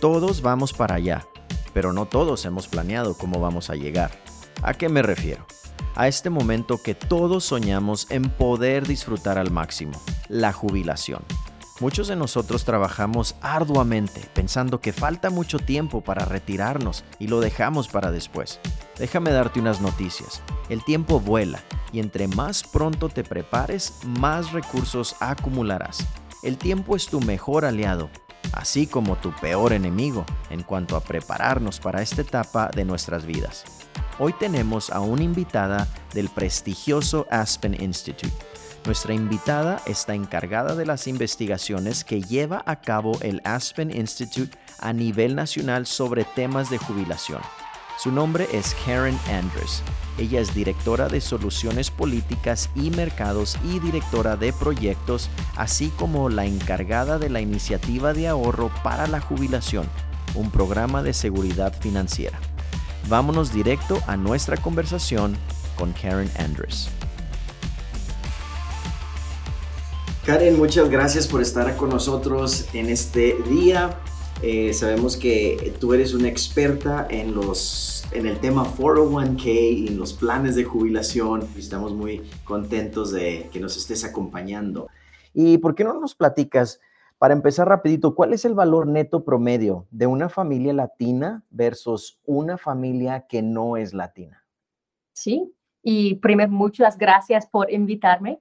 Todos 0.00 0.42
vamos 0.42 0.74
para 0.74 0.96
allá, 0.96 1.26
pero 1.72 1.94
no 1.94 2.04
todos 2.04 2.44
hemos 2.44 2.68
planeado 2.68 3.16
cómo 3.16 3.40
vamos 3.40 3.70
a 3.70 3.76
llegar. 3.76 4.10
¿A 4.62 4.74
qué 4.74 4.90
me 4.90 5.00
refiero? 5.00 5.46
A 5.94 6.06
este 6.06 6.28
momento 6.28 6.82
que 6.82 6.94
todos 6.94 7.44
soñamos 7.44 8.06
en 8.10 8.28
poder 8.28 8.86
disfrutar 8.86 9.38
al 9.38 9.50
máximo, 9.50 9.98
la 10.28 10.52
jubilación. 10.52 11.22
Muchos 11.80 12.08
de 12.08 12.16
nosotros 12.16 12.64
trabajamos 12.64 13.36
arduamente 13.40 14.20
pensando 14.34 14.80
que 14.80 14.92
falta 14.92 15.30
mucho 15.30 15.58
tiempo 15.58 16.02
para 16.02 16.26
retirarnos 16.26 17.02
y 17.18 17.28
lo 17.28 17.40
dejamos 17.40 17.88
para 17.88 18.10
después. 18.10 18.60
Déjame 18.98 19.30
darte 19.30 19.60
unas 19.60 19.80
noticias. 19.80 20.42
El 20.68 20.84
tiempo 20.84 21.20
vuela 21.20 21.62
y 21.90 22.00
entre 22.00 22.28
más 22.28 22.64
pronto 22.64 23.08
te 23.08 23.24
prepares, 23.24 23.94
más 24.04 24.52
recursos 24.52 25.16
acumularás. 25.20 26.06
El 26.42 26.58
tiempo 26.58 26.96
es 26.96 27.06
tu 27.06 27.20
mejor 27.20 27.64
aliado, 27.64 28.10
así 28.52 28.86
como 28.86 29.16
tu 29.16 29.32
peor 29.32 29.72
enemigo 29.72 30.24
en 30.50 30.62
cuanto 30.62 30.96
a 30.96 31.00
prepararnos 31.00 31.80
para 31.80 32.02
esta 32.02 32.22
etapa 32.22 32.70
de 32.74 32.84
nuestras 32.84 33.24
vidas. 33.26 33.64
Hoy 34.18 34.32
tenemos 34.32 34.90
a 34.90 35.00
una 35.00 35.22
invitada 35.22 35.86
del 36.14 36.28
prestigioso 36.28 37.26
Aspen 37.30 37.80
Institute 37.80 38.32
nuestra 38.86 39.14
invitada 39.14 39.82
está 39.84 40.14
encargada 40.14 40.76
de 40.76 40.86
las 40.86 41.08
investigaciones 41.08 42.04
que 42.04 42.22
lleva 42.22 42.62
a 42.66 42.80
cabo 42.80 43.18
el 43.20 43.42
Aspen 43.42 43.90
Institute 43.90 44.56
a 44.78 44.92
nivel 44.92 45.34
nacional 45.34 45.86
sobre 45.86 46.22
temas 46.22 46.70
de 46.70 46.78
jubilación. 46.78 47.40
Su 47.98 48.12
nombre 48.12 48.46
es 48.52 48.76
Karen 48.84 49.18
Andrews. 49.32 49.82
Ella 50.18 50.40
es 50.40 50.54
directora 50.54 51.08
de 51.08 51.22
soluciones 51.22 51.90
políticas 51.90 52.68
y 52.74 52.90
mercados 52.90 53.56
y 53.64 53.78
directora 53.78 54.36
de 54.36 54.52
proyectos, 54.52 55.30
así 55.56 55.88
como 55.98 56.28
la 56.28 56.44
encargada 56.44 57.18
de 57.18 57.30
la 57.30 57.40
iniciativa 57.40 58.12
de 58.12 58.28
ahorro 58.28 58.70
para 58.84 59.06
la 59.06 59.20
jubilación, 59.20 59.86
un 60.34 60.50
programa 60.50 61.02
de 61.02 61.14
seguridad 61.14 61.74
financiera. 61.80 62.38
Vámonos 63.08 63.52
directo 63.52 63.98
a 64.06 64.18
nuestra 64.18 64.58
conversación 64.58 65.34
con 65.76 65.92
Karen 65.94 66.30
Andrews. 66.38 66.90
Karen, 70.26 70.58
muchas 70.58 70.90
gracias 70.90 71.26
por 71.26 71.40
estar 71.40 71.76
con 71.76 71.88
nosotros 71.88 72.66
en 72.74 72.90
este 72.90 73.38
día. 73.48 73.96
Eh, 74.42 74.74
sabemos 74.74 75.16
que 75.16 75.74
tú 75.80 75.94
eres 75.94 76.12
una 76.12 76.28
experta 76.28 77.06
en, 77.08 77.34
los, 77.34 78.04
en 78.12 78.26
el 78.26 78.38
tema 78.38 78.64
401k 78.64 79.46
y 79.46 79.88
en 79.88 79.98
los 79.98 80.12
planes 80.12 80.54
de 80.56 80.64
jubilación. 80.64 81.48
Estamos 81.56 81.94
muy 81.94 82.22
contentos 82.44 83.12
de 83.12 83.48
que 83.50 83.60
nos 83.60 83.78
estés 83.78 84.04
acompañando. 84.04 84.88
¿Y 85.32 85.56
por 85.58 85.74
qué 85.74 85.84
no 85.84 85.98
nos 85.98 86.14
platicas, 86.14 86.80
para 87.18 87.32
empezar 87.32 87.66
rapidito, 87.68 88.14
cuál 88.14 88.34
es 88.34 88.44
el 88.44 88.54
valor 88.54 88.86
neto 88.86 89.24
promedio 89.24 89.86
de 89.90 90.06
una 90.06 90.28
familia 90.28 90.74
latina 90.74 91.42
versus 91.48 92.20
una 92.26 92.58
familia 92.58 93.26
que 93.26 93.40
no 93.40 93.78
es 93.78 93.94
latina? 93.94 94.44
Sí, 95.14 95.50
y 95.82 96.16
primero 96.16 96.52
muchas 96.52 96.98
gracias 96.98 97.46
por 97.46 97.72
invitarme. 97.72 98.38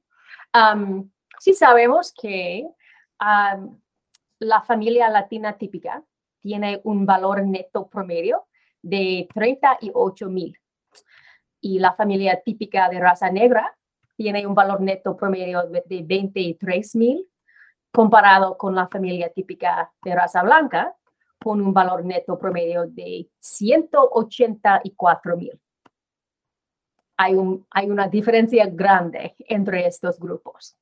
Sí 1.40 1.54
sabemos 1.54 2.14
que 2.20 2.68
la 4.40 4.62
familia 4.62 5.10
latina 5.10 5.58
típica 5.58 6.04
tiene 6.40 6.82
un 6.84 7.06
valor 7.06 7.46
neto 7.46 7.88
promedio 7.88 8.48
de 8.82 9.28
38 9.34 10.30
mil 10.30 10.58
y 11.62 11.80
la 11.80 11.94
familia 11.94 12.42
típica 12.44 12.90
de 12.90 13.00
raza 13.00 13.32
negra 13.32 13.76
tiene 14.16 14.46
un 14.46 14.54
valor 14.54 14.82
neto 14.82 15.16
promedio 15.16 15.64
de 15.64 16.04
23 16.04 16.96
mil 16.96 17.28
comparado 17.92 18.58
con 18.58 18.76
la 18.76 18.88
familia 18.88 19.30
típica 19.30 19.92
de 20.04 20.16
raza 20.16 20.44
blanca 20.44 20.96
con 21.42 21.62
un 21.62 21.74
valor 21.74 22.04
neto 22.06 22.38
promedio 22.38 22.86
de 22.88 23.30
184 23.40 25.38
mil. 25.38 25.60
Hay, 27.18 27.36
un, 27.36 27.66
hay 27.70 27.90
una 27.90 28.08
diferencia 28.08 28.66
grande 28.68 29.36
entre 29.40 29.88
estos 29.88 30.20
grupos. 30.20 30.78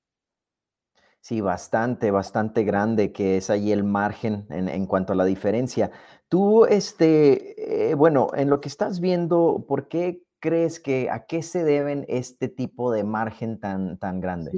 Sí, 1.23 1.39
bastante, 1.39 2.11
bastante 2.11 2.65
grande 2.65 3.13
que 3.13 3.37
es 3.37 3.49
ahí 3.49 3.71
el 3.71 3.85
margen 3.85 4.45
en, 4.49 4.85
cuanto 4.85 5.13
a 5.13 5.15
la 5.15 5.23
diferencia. 5.23 5.89
Tú, 6.27 6.65
este, 6.65 7.91
eh, 7.91 7.95
bueno, 7.95 8.27
en 8.33 8.49
lo 8.49 8.59
que 8.59 8.67
estás 8.67 8.99
viendo, 8.99 9.63
¿por 9.65 9.87
qué 9.87 10.21
crees 10.41 10.81
que 10.81 11.09
a 11.09 11.25
qué 11.25 11.41
se 11.41 11.63
deben 11.63 12.03
este 12.09 12.49
tipo 12.49 12.91
de 12.91 13.05
margen 13.05 13.57
tan, 13.57 13.97
tan 13.99 14.19
grande? 14.19 14.51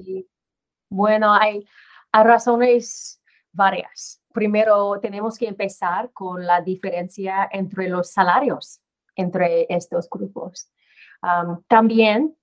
Bueno, 0.90 1.36
hay, 1.36 1.68
razones 2.12 3.22
varias. 3.52 4.24
Primero, 4.34 5.00
tenemos 5.00 5.38
que 5.38 5.48
empezar 5.48 6.12
con 6.14 6.48
la 6.48 6.62
diferencia 6.62 7.48
entre 7.52 7.90
los 7.90 8.10
salarios 8.12 8.82
entre 9.16 9.68
estos 9.70 10.10
grupos. 10.10 10.72
también 11.68 12.36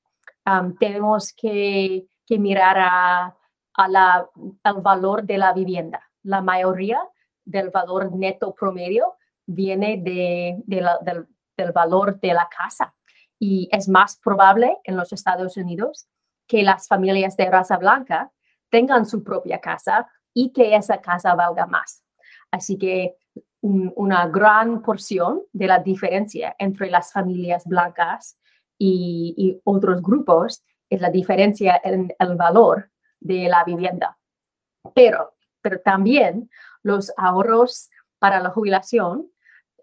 tenemos 0.79 1.33
que, 1.33 2.07
que 2.25 2.39
mirar 2.39 2.77
a 2.79 3.37
al 3.75 4.81
valor 4.83 5.25
de 5.25 5.39
la 5.39 5.53
vivienda. 5.53 6.03
La 6.23 6.41
mayoría 6.41 7.01
del 7.45 7.71
valor 7.71 8.15
neto 8.15 8.55
promedio 8.55 9.17
viene 9.47 9.99
de, 9.99 10.57
del, 10.67 11.73
valor 11.73 12.19
de 12.21 12.35
la 12.35 12.49
casa 12.49 12.95
y 13.39 13.69
es 13.73 13.89
más 13.89 14.17
probable 14.17 14.79
en 14.85 14.97
los 14.97 15.13
Estados 15.13 15.57
Unidos 15.57 16.07
que 16.47 16.63
las 16.63 16.89
familias 16.89 17.37
de 17.37 17.51
raza 17.51 17.77
blanca 17.77 18.31
tengan 18.69 19.07
su 19.07 19.23
propia 19.23 19.61
casa 19.61 20.09
y 20.35 20.53
que 20.53 20.75
esa 20.75 21.01
casa 21.01 21.35
valga 21.35 21.67
más. 21.67 22.03
Así 22.51 22.79
que 22.79 23.17
una 23.61 24.27
gran 24.27 24.83
porción 24.83 25.43
de 25.53 25.67
la 25.67 25.79
diferencia 25.79 26.57
entre 26.59 26.91
las 26.91 27.13
familias 27.13 27.65
blancas 27.65 28.39
y, 28.79 29.61
otros 29.65 30.03
grupos 30.03 30.65
es 30.91 31.01
la 31.01 31.11
diferencia 31.11 31.81
en 31.85 32.13
el 32.19 32.37
valor 32.37 32.91
de 33.23 33.49
la 33.49 33.65
vivienda. 33.65 34.19
Pero, 34.95 35.35
pero 35.61 35.81
también 35.81 36.51
los 36.83 37.13
ahorros 37.17 37.91
para 38.19 38.41
la 38.41 38.51
jubilación 38.51 39.31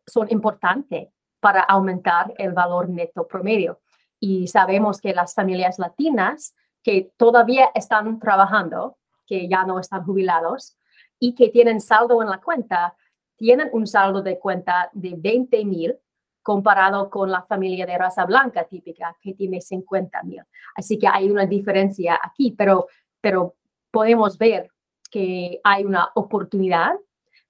son 0.05 0.27
importantes 0.29 1.09
para 1.39 1.61
aumentar 1.61 2.33
el 2.37 2.51
valor 2.51 2.89
neto 2.89 3.27
promedio. 3.27 3.79
Y 4.19 4.47
sabemos 4.47 4.99
que 4.99 5.13
las 5.13 5.33
familias 5.33 5.79
latinas 5.79 6.55
que 6.83 7.11
todavía 7.17 7.71
están 7.73 8.19
trabajando, 8.19 8.97
que 9.25 9.47
ya 9.47 9.63
no 9.63 9.79
están 9.79 10.03
jubilados 10.03 10.77
y 11.19 11.35
que 11.35 11.49
tienen 11.49 11.79
saldo 11.79 12.21
en 12.21 12.29
la 12.29 12.41
cuenta, 12.41 12.95
tienen 13.37 13.69
un 13.71 13.87
saldo 13.87 14.21
de 14.21 14.37
cuenta 14.37 14.89
de 14.93 15.15
20 15.17 15.63
mil 15.65 15.97
comparado 16.41 17.09
con 17.09 17.31
la 17.31 17.43
familia 17.43 17.85
de 17.85 17.97
raza 17.97 18.25
blanca 18.25 18.63
típica 18.63 19.15
que 19.21 19.33
tiene 19.33 19.61
50 19.61 20.23
mil. 20.23 20.41
Así 20.75 20.97
que 20.97 21.07
hay 21.07 21.29
una 21.29 21.45
diferencia 21.45 22.19
aquí, 22.21 22.55
pero 22.57 22.87
pero 23.21 23.55
podemos 23.91 24.37
ver 24.37 24.69
que 25.11 25.59
hay 25.63 25.85
una 25.85 26.09
oportunidad 26.15 26.95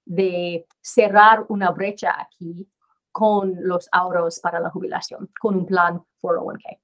de 0.04 0.66
cerrar 0.80 1.44
una 1.48 1.70
brecha 1.70 2.16
aquí 2.20 2.68
con 3.12 3.54
los 3.60 3.88
ahorros 3.92 4.40
para 4.40 4.60
la 4.60 4.70
jubilación, 4.70 5.30
con 5.40 5.56
un 5.56 5.66
plan 5.66 6.02
401k. 6.22 6.78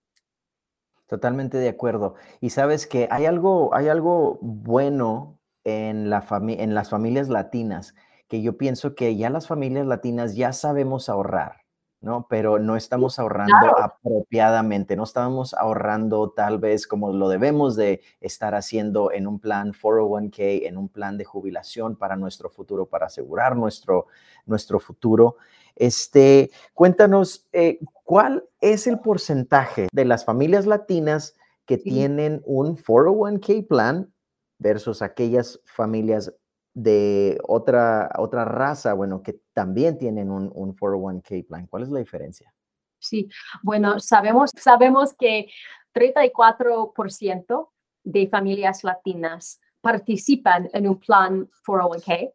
Totalmente 1.06 1.58
de 1.58 1.68
acuerdo. 1.68 2.16
Y 2.40 2.50
sabes 2.50 2.86
que 2.86 3.08
hay 3.10 3.26
algo, 3.26 3.74
hay 3.74 3.88
algo 3.88 4.38
bueno 4.40 5.38
en, 5.64 6.10
la 6.10 6.24
en 6.30 6.74
las 6.74 6.90
familias 6.90 7.28
latinas, 7.28 7.94
que 8.28 8.42
yo 8.42 8.56
pienso 8.56 8.94
que 8.94 9.16
ya 9.16 9.30
las 9.30 9.46
familias 9.46 9.86
latinas 9.86 10.34
ya 10.34 10.52
sabemos 10.52 11.08
ahorrar. 11.08 11.65
¿No? 12.00 12.26
Pero 12.28 12.58
no 12.58 12.76
estamos 12.76 13.18
ahorrando 13.18 13.78
apropiadamente, 13.78 14.96
no 14.96 15.04
estamos 15.04 15.54
ahorrando 15.54 16.30
tal 16.30 16.58
vez 16.58 16.86
como 16.86 17.12
lo 17.12 17.28
debemos 17.28 17.76
de 17.76 18.02
estar 18.20 18.54
haciendo 18.54 19.12
en 19.12 19.26
un 19.26 19.40
plan 19.40 19.72
401k, 19.72 20.66
en 20.66 20.76
un 20.76 20.88
plan 20.88 21.18
de 21.18 21.24
jubilación 21.24 21.96
para 21.96 22.16
nuestro 22.16 22.50
futuro, 22.50 22.86
para 22.86 23.06
asegurar 23.06 23.56
nuestro, 23.56 24.06
nuestro 24.44 24.78
futuro. 24.78 25.36
Este, 25.74 26.50
cuéntanos, 26.74 27.46
eh, 27.52 27.78
¿cuál 28.04 28.44
es 28.60 28.86
el 28.86 29.00
porcentaje 29.00 29.88
de 29.92 30.04
las 30.04 30.24
familias 30.24 30.66
latinas 30.66 31.36
que 31.66 31.76
tienen 31.76 32.42
un 32.44 32.76
401k 32.76 33.66
plan 33.66 34.12
versus 34.58 35.02
aquellas 35.02 35.60
familias 35.64 36.32
de 36.76 37.38
otra, 37.42 38.10
otra 38.18 38.44
raza, 38.44 38.92
bueno, 38.92 39.22
que 39.22 39.40
también 39.54 39.96
tienen 39.96 40.30
un, 40.30 40.52
un 40.54 40.76
401k 40.76 41.46
plan. 41.46 41.66
¿Cuál 41.68 41.84
es 41.84 41.88
la 41.88 42.00
diferencia? 42.00 42.52
Sí, 42.98 43.30
bueno, 43.62 43.98
sabemos, 43.98 44.50
sabemos 44.54 45.14
que 45.14 45.48
34% 45.94 47.70
de 48.04 48.28
familias 48.28 48.84
latinas 48.84 49.58
participan 49.80 50.68
en 50.74 50.86
un 50.86 51.00
plan 51.00 51.48
401k, 51.66 52.34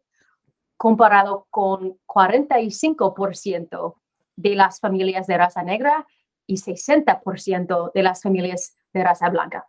comparado 0.76 1.46
con 1.48 2.00
45% 2.04 3.94
de 4.34 4.54
las 4.56 4.80
familias 4.80 5.28
de 5.28 5.38
raza 5.38 5.62
negra 5.62 6.04
y 6.48 6.56
60% 6.56 7.92
de 7.94 8.02
las 8.02 8.22
familias 8.22 8.76
de 8.92 9.04
raza 9.04 9.30
blanca. 9.30 9.68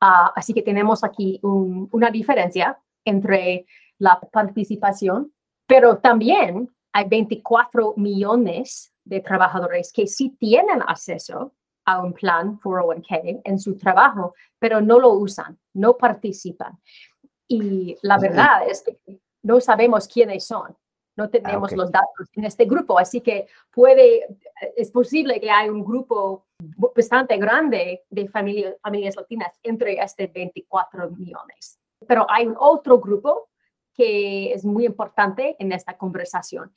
Ah, 0.00 0.32
así 0.34 0.54
que 0.54 0.62
tenemos 0.62 1.04
aquí 1.04 1.38
una 1.42 2.10
diferencia 2.10 2.78
entre 3.04 3.66
la 3.98 4.18
participación 4.32 5.32
Pero 5.66 5.98
también 5.98 6.68
hay 6.92 7.08
24 7.08 7.94
millones 7.96 8.92
de 9.04 9.20
trabajadores 9.20 9.92
que 9.92 10.06
sí 10.06 10.30
tienen 10.38 10.82
acceso 10.82 11.54
a 11.84 12.02
un 12.02 12.12
plan 12.12 12.58
401k 12.60 13.42
en 13.44 13.58
su 13.58 13.76
trabajo, 13.76 14.34
pero 14.58 14.80
no 14.80 14.98
lo 14.98 15.10
usan, 15.12 15.58
no 15.74 15.96
participan. 15.96 16.78
Y 17.48 17.96
la 18.02 18.18
verdad 18.18 18.68
es 18.68 18.82
que 18.82 19.20
no 19.42 19.60
sabemos 19.60 20.06
quiénes 20.06 20.46
son, 20.46 20.76
no 21.16 21.24
ah, 21.24 21.28
tenemos 21.28 21.72
los 21.72 21.90
datos 21.90 22.28
en 22.34 22.44
este 22.44 22.64
grupo, 22.64 22.98
así 22.98 23.20
que 23.20 23.46
puede, 23.72 24.26
es 24.76 24.90
posible 24.90 25.40
que 25.40 25.50
hay 25.50 25.68
un 25.68 25.84
grupo 25.84 26.46
bastante 26.94 27.36
grande 27.38 28.04
de 28.08 28.28
familias, 28.28 28.76
familias 28.82 29.16
latinas 29.16 29.52
entre 29.62 30.00
este 30.00 30.28
24 30.28 31.10
millones. 31.10 31.79
Pero 32.06 32.26
hay 32.28 32.46
un 32.46 32.56
otro 32.58 32.98
grupo 32.98 33.48
que 33.94 34.52
es 34.52 34.64
muy 34.64 34.86
importante 34.86 35.56
en 35.58 35.72
esta 35.72 35.96
conversación. 35.96 36.72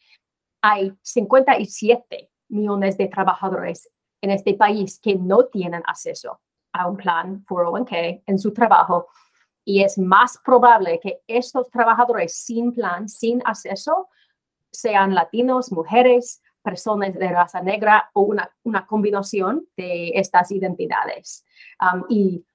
Hay 0.62 0.94
57 1.02 2.32
millones 2.50 2.98
de 2.98 3.08
trabajadores 3.08 3.90
en 4.22 4.32
este 4.32 4.54
país 4.54 5.00
que 5.00 5.16
no 5.16 5.46
tienen 5.46 5.84
acceso 5.86 6.40
a 6.74 6.88
un 6.88 6.98
plan 6.98 7.46
401k 7.46 8.24
en 8.26 8.40
su 8.40 8.54
trabajo 8.54 9.08
y 9.66 9.84
es 9.84 9.98
más 9.98 10.40
probable 10.44 11.00
que 11.02 11.22
estos 11.28 11.70
trabajadores 11.70 12.36
sin 12.36 12.74
plan, 12.74 13.08
sin 13.08 13.42
acceso, 13.46 14.10
sean 14.72 15.14
latinos, 15.14 15.72
mujeres, 15.72 16.42
personas 16.62 17.14
de 17.14 17.30
raza 17.30 17.62
negra 17.62 18.10
o 18.14 18.22
una, 18.22 18.50
una 18.64 18.86
combinación 18.86 19.68
de 19.78 20.12
estas 20.16 20.52
identidades. 20.52 21.46
Um, 21.80 22.04
y 22.10 22.46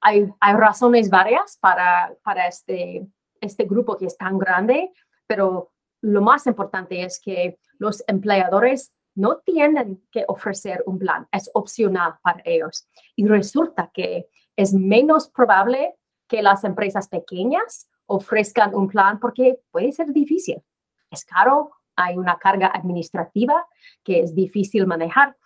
hay, 0.00 0.28
razones 0.40 1.10
varias 1.10 1.58
para, 1.60 2.14
para 2.22 2.46
este, 2.46 3.06
este 3.40 3.64
grupo 3.64 3.96
que 3.96 4.06
es 4.06 4.16
tan 4.16 4.38
grande, 4.38 4.92
pero 5.26 5.72
lo 6.00 6.22
más 6.22 6.46
importante 6.46 7.02
es 7.02 7.20
que 7.20 7.58
los 7.78 8.02
empleadores 8.06 8.96
no 9.14 9.38
tienen 9.38 10.06
que 10.12 10.24
ofrecer 10.28 10.82
un 10.86 10.98
plan, 10.98 11.26
es 11.32 11.50
opcional 11.54 12.16
para 12.22 12.42
ellos. 12.44 12.86
Y 13.16 13.26
resulta 13.26 13.90
que 13.92 14.28
es 14.56 14.72
menos 14.74 15.28
probable 15.28 15.94
que 16.28 16.42
las 16.42 16.64
empresas 16.64 17.08
pequeñas 17.08 17.88
ofrezcan 18.06 18.74
un 18.74 18.88
plan 18.88 19.18
porque 19.18 19.60
puede 19.70 19.92
ser 19.92 20.12
difícil. 20.12 20.62
Es 21.10 21.24
caro, 21.24 21.72
hay 21.96 22.16
una 22.16 22.38
carga 22.38 22.68
administrativa 22.68 23.66
que 24.04 24.20
es 24.20 24.34
difícil 24.34 24.86
manejar. 24.86 25.36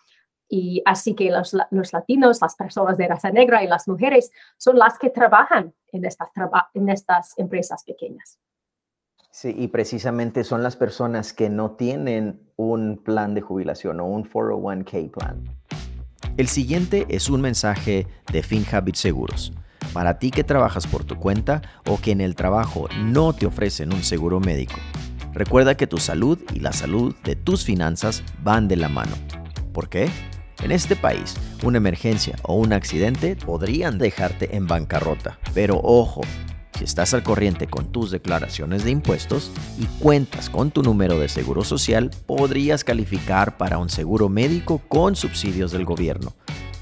Y 0.52 0.82
así 0.84 1.14
que 1.14 1.30
los, 1.30 1.54
latinos, 1.92 2.40
las 2.42 2.56
personas 2.56 2.98
de 2.98 3.06
raza 3.06 3.30
negra 3.30 3.62
y 3.62 3.68
las 3.68 3.86
mujeres 3.86 4.32
son 4.58 4.78
las 4.78 4.98
que 4.98 5.08
trabajan 5.08 5.72
en 5.92 6.04
estas, 6.04 6.28
en 6.74 6.88
estas 6.88 7.38
empresas 7.38 7.84
pequeñas. 7.84 8.38
Sí, 9.30 9.54
y 9.56 9.68
precisamente 9.68 10.42
son 10.42 10.64
las 10.64 10.74
personas 10.74 11.32
que 11.32 11.48
no 11.48 11.70
tienen 11.76 12.50
un 12.56 13.00
plan 13.02 13.32
de 13.32 13.40
jubilación 13.40 14.00
o 14.00 14.06
un 14.06 14.28
401k 14.28 15.10
plan. 15.12 15.44
El 16.36 16.48
siguiente 16.48 17.06
es 17.08 17.30
un 17.30 17.40
mensaje 17.40 18.08
de 18.32 18.42
FinHabit 18.42 18.96
Seguros. 18.96 19.52
Para 19.92 20.18
ti 20.18 20.32
que 20.32 20.42
trabajas 20.42 20.88
por 20.88 21.04
tu 21.04 21.16
cuenta 21.16 21.62
o 21.86 22.00
que 22.00 22.10
en 22.10 22.20
el 22.20 22.34
trabajo 22.34 22.88
no 23.04 23.32
te 23.32 23.46
ofrecen 23.46 23.94
un 23.94 24.02
seguro 24.02 24.40
médico, 24.40 24.76
recuerda 25.32 25.76
que 25.76 25.86
tu 25.86 25.98
salud 25.98 26.38
y 26.52 26.58
la 26.58 26.72
salud 26.72 27.14
de 27.22 27.36
tus 27.36 27.64
finanzas 27.64 28.24
van 28.42 28.66
de 28.66 28.76
la 28.76 28.88
mano. 28.88 29.12
¿Por 29.72 29.88
qué? 29.88 30.10
En 30.62 30.72
este 30.72 30.94
país, 30.94 31.34
una 31.62 31.78
emergencia 31.78 32.36
o 32.42 32.54
un 32.54 32.72
accidente 32.72 33.34
podrían 33.34 33.98
dejarte 33.98 34.56
en 34.56 34.66
bancarrota. 34.66 35.38
Pero 35.54 35.80
ojo, 35.82 36.20
si 36.76 36.84
estás 36.84 37.14
al 37.14 37.22
corriente 37.22 37.66
con 37.66 37.92
tus 37.92 38.10
declaraciones 38.10 38.84
de 38.84 38.90
impuestos 38.90 39.52
y 39.78 39.86
cuentas 40.02 40.50
con 40.50 40.70
tu 40.70 40.82
número 40.82 41.18
de 41.18 41.28
seguro 41.28 41.64
social, 41.64 42.10
podrías 42.26 42.84
calificar 42.84 43.56
para 43.56 43.78
un 43.78 43.88
seguro 43.88 44.28
médico 44.28 44.82
con 44.88 45.16
subsidios 45.16 45.72
del 45.72 45.84
gobierno. 45.84 46.34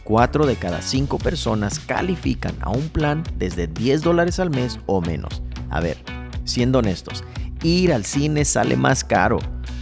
4 0.04 0.46
de 0.46 0.56
cada 0.56 0.82
5 0.82 1.18
personas 1.18 1.78
califican 1.78 2.56
a 2.60 2.70
un 2.70 2.88
plan 2.88 3.22
desde 3.36 3.66
10 3.66 4.02
dólares 4.02 4.40
al 4.40 4.50
mes 4.50 4.80
o 4.86 5.00
menos. 5.00 5.42
A 5.70 5.80
ver, 5.80 5.98
siendo 6.44 6.78
honestos, 6.78 7.22
ir 7.62 7.92
al 7.92 8.04
cine 8.04 8.44
sale 8.44 8.76
más 8.76 9.04
caro. 9.04 9.38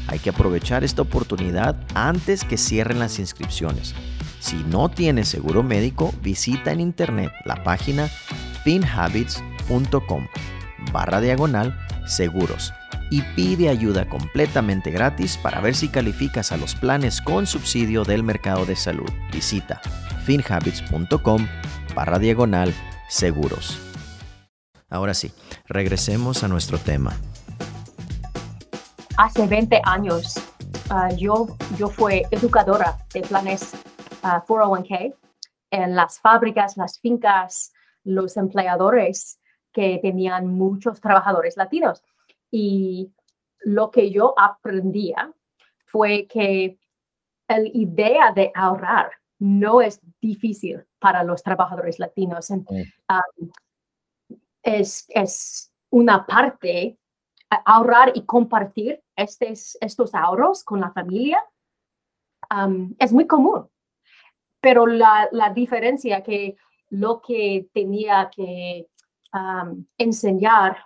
Hay 0.08 0.18
que 0.18 0.30
aprovechar 0.30 0.84
esta 0.84 1.02
oportunidad 1.02 1.76
antes 1.94 2.44
que 2.44 2.56
cierren 2.56 2.98
las 2.98 3.18
inscripciones. 3.18 3.94
Si 4.40 4.56
no 4.70 4.88
tienes 4.88 5.28
seguro 5.28 5.62
médico, 5.62 6.14
visita 6.22 6.72
en 6.72 6.80
internet 6.80 7.32
la 7.44 7.62
página 7.64 8.08
finhabits.com 8.64 9.56
com 10.06 10.26
barra 10.92 11.20
diagonal 11.20 11.76
seguros 12.06 12.72
y 13.10 13.22
pide 13.34 13.68
ayuda 13.68 14.08
completamente 14.08 14.90
gratis 14.90 15.36
para 15.36 15.60
ver 15.60 15.74
si 15.74 15.88
calificas 15.88 16.52
a 16.52 16.56
los 16.56 16.74
planes 16.74 17.20
con 17.20 17.46
subsidio 17.46 18.04
del 18.04 18.22
mercado 18.22 18.66
de 18.66 18.76
salud. 18.76 19.08
Visita 19.32 19.80
finhabits.com 20.24 21.46
barra 21.94 22.18
diagonal 22.18 22.74
seguros. 23.08 23.78
Ahora 24.88 25.14
sí, 25.14 25.32
regresemos 25.66 26.42
a 26.44 26.48
nuestro 26.48 26.78
tema. 26.78 27.16
Hace 29.18 29.46
20 29.46 29.80
años 29.84 30.34
ah, 30.90 31.10
yo, 31.10 31.46
yo 31.78 31.88
fui 31.88 32.22
educadora 32.30 32.98
de 33.14 33.22
planes 33.22 33.72
401k 34.22 35.14
ah, 35.14 35.28
en 35.70 35.96
las 35.96 36.20
fábricas, 36.20 36.76
las 36.76 37.00
fincas, 37.00 37.72
los 38.04 38.36
empleadores 38.36 39.40
que 39.72 39.98
tenían 40.02 40.46
muchos 40.46 41.00
trabajadores 41.00 41.56
latinos. 41.56 42.02
Y 42.50 43.12
lo 43.60 43.90
que 43.90 44.10
yo 44.10 44.34
aprendía 44.36 45.32
fue 45.86 46.26
que 46.26 46.78
la 47.48 47.60
idea 47.72 48.32
de 48.32 48.52
ahorrar 48.54 49.10
no 49.38 49.80
es 49.80 50.00
difícil 50.20 50.84
para 50.98 51.24
los 51.24 51.42
trabajadores 51.42 51.98
latinos. 51.98 52.50
Um, 52.50 52.64
es, 54.62 55.06
es, 55.08 55.72
una 55.90 56.26
parte, 56.26 56.98
ahorrar 57.50 58.12
y 58.14 58.24
compartir 58.24 59.02
estos, 59.14 59.76
estos 59.80 60.14
ahorros 60.14 60.64
con 60.64 60.80
la 60.80 60.90
familia 60.92 61.42
es 62.98 63.12
muy 63.12 63.26
común. 63.26 63.68
Pero 64.60 64.86
la, 64.86 65.28
la 65.32 65.50
diferencia 65.50 66.22
que 66.22 66.56
lo 66.90 67.20
que 67.20 67.68
tenía 67.72 68.30
que 68.34 68.86
enseñar 69.98 70.78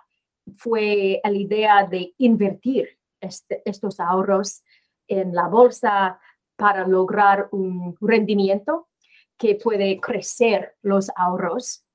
fue 0.57 1.21
la 1.23 1.31
idea 1.31 1.85
de 1.85 2.13
invertir 2.17 2.89
este, 3.19 3.61
estos 3.65 3.99
ahorros 3.99 4.63
en 5.07 5.33
la 5.33 5.47
bolsa 5.47 6.19
para 6.55 6.87
lograr 6.87 7.47
un 7.51 7.95
rendimiento 8.01 8.89
que 9.37 9.55
puede 9.55 9.99
crecer 9.99 10.75
los 10.81 11.09
ahorros 11.15 11.85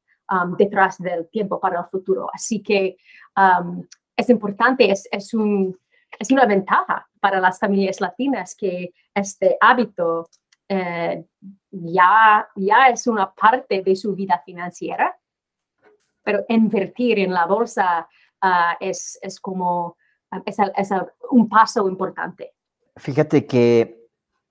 detrás 0.58 0.98
del 0.98 1.28
tiempo 1.28 1.60
para 1.60 1.80
el 1.80 1.86
futuro. 1.86 2.28
Así 2.32 2.62
que 2.62 2.96
es 4.16 4.30
importante, 4.30 4.90
es, 4.90 5.08
es, 5.10 5.34
un, 5.34 5.78
es, 6.18 6.30
una 6.30 6.46
ventaja 6.46 7.08
para 7.20 7.40
las 7.40 7.58
familias 7.58 8.00
latinas 8.00 8.54
que 8.54 8.92
este 9.14 9.56
hábito 9.60 10.28
eh, 10.68 11.24
ya, 11.70 12.48
ya 12.56 12.88
es 12.88 13.06
una 13.06 13.32
parte 13.32 13.82
de 13.82 13.94
su 13.94 14.14
vida 14.14 14.42
financiera 14.44 15.16
pero 16.26 16.44
invertir 16.48 17.20
en 17.20 17.32
la 17.32 17.46
bolsa 17.46 18.08
ah, 18.42 18.76
es, 18.80 19.16
es, 19.22 19.38
como 19.38 19.96
es, 20.44 20.56
es, 20.76 20.90
un 21.30 21.48
paso 21.48 21.88
importante. 21.88 22.52
Fíjate 22.96 23.46
que 23.46 24.08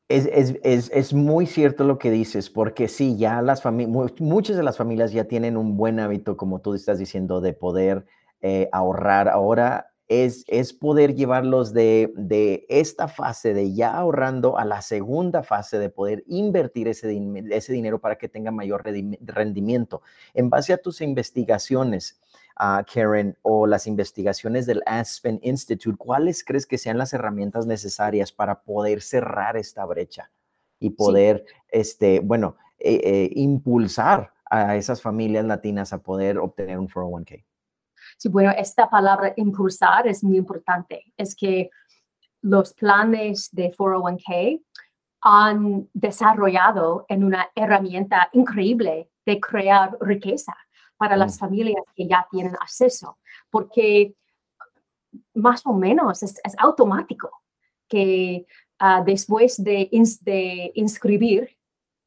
es, 0.08 0.56
es, 0.64 1.14
muy 1.14 1.46
cierto 1.46 1.84
lo 1.84 2.00
que 2.00 2.12
dices, 2.12 2.50
porque 2.50 2.88
sí, 2.88 3.18
ya 3.18 3.42
las 3.42 3.62
familias, 3.62 4.14
muchas 4.22 4.56
de 4.56 4.64
las 4.64 4.78
familias 4.78 5.12
ya 5.12 5.26
tienen 5.26 5.58
un 5.58 5.76
buen 5.76 6.00
hábito, 6.00 6.38
como 6.38 6.62
tú 6.62 6.76
estás 6.76 6.98
diciendo, 6.98 7.42
de 7.42 7.52
poder 7.52 8.06
eh, 8.48 8.70
ahorrar. 8.72 9.28
Ahora 9.28 9.92
es, 10.08 10.46
poder 10.74 11.16
llevarlos 11.16 11.74
de, 11.74 12.64
esta 12.70 13.08
fase 13.08 13.56
de 13.56 13.74
ya 13.74 13.98
ahorrando 13.98 14.60
a 14.60 14.66
la 14.66 14.84
segunda 14.84 15.42
fase 15.42 15.80
de 15.80 15.90
poder 15.90 16.24
invertir 16.28 16.88
ese, 16.88 17.20
ese 17.50 17.74
dinero 17.74 18.00
para 18.00 18.20
que 18.20 18.30
tenga 18.30 18.52
mayor 18.52 18.84
rendimiento. 19.22 20.04
En 20.36 20.52
base 20.52 20.74
a 20.74 20.78
tus 20.78 21.02
investigaciones, 21.02 22.20
uh, 22.60 22.84
Karen, 22.86 23.36
o 23.42 23.66
las 23.66 23.88
investigaciones 23.88 24.68
del 24.68 24.84
Aspen 24.86 25.40
Institute, 25.42 25.98
¿cuáles 25.98 26.44
crees 26.44 26.68
que 26.68 26.78
sean 26.78 27.00
las 27.00 27.14
herramientas 27.14 27.66
necesarias 27.66 28.32
para 28.32 28.62
poder 28.62 29.02
cerrar 29.02 29.58
esta 29.58 29.86
brecha 29.86 30.30
y 30.80 30.92
poder, 30.92 31.46
este, 31.70 32.20
bueno, 32.20 32.58
eh, 32.78 33.02
eh, 33.04 33.30
impulsar 33.34 34.34
a 34.52 34.76
esas 34.76 35.02
familias 35.02 35.46
latinas 35.46 35.94
a 35.94 36.04
poder 36.04 36.38
obtener 36.38 36.78
un 36.78 36.88
401k? 36.88 37.44
Sí, 38.18 38.30
bueno, 38.30 38.52
esta 38.58 38.90
palabra 38.90 39.34
impulsar 39.36 40.08
es 40.08 40.24
muy 40.24 40.38
importante. 40.38 41.14
Es 41.18 41.36
que 41.36 41.70
los 42.42 42.74
planes 42.74 43.50
de 43.52 43.72
401k 43.72 44.62
han 45.22 45.90
desarrollado 45.94 47.06
en 47.10 47.24
una 47.24 47.50
herramienta 47.56 48.30
increíble 48.34 49.10
de 49.26 49.40
crear 49.40 49.98
riqueza 50.00 50.56
para 50.98 51.18
las 51.18 51.36
mm. 51.36 51.40
familias 51.40 51.84
que 51.96 52.08
ya 52.08 52.28
tienen 52.30 52.56
acceso, 52.56 53.18
porque 53.50 54.16
más 55.34 55.66
o 55.66 55.74
menos 55.74 56.22
es, 56.24 56.40
automático 56.58 57.30
que 57.88 58.46
ah, 58.80 59.02
después 59.06 59.62
de, 59.64 59.90
de 60.22 60.72
inscribir 60.76 61.58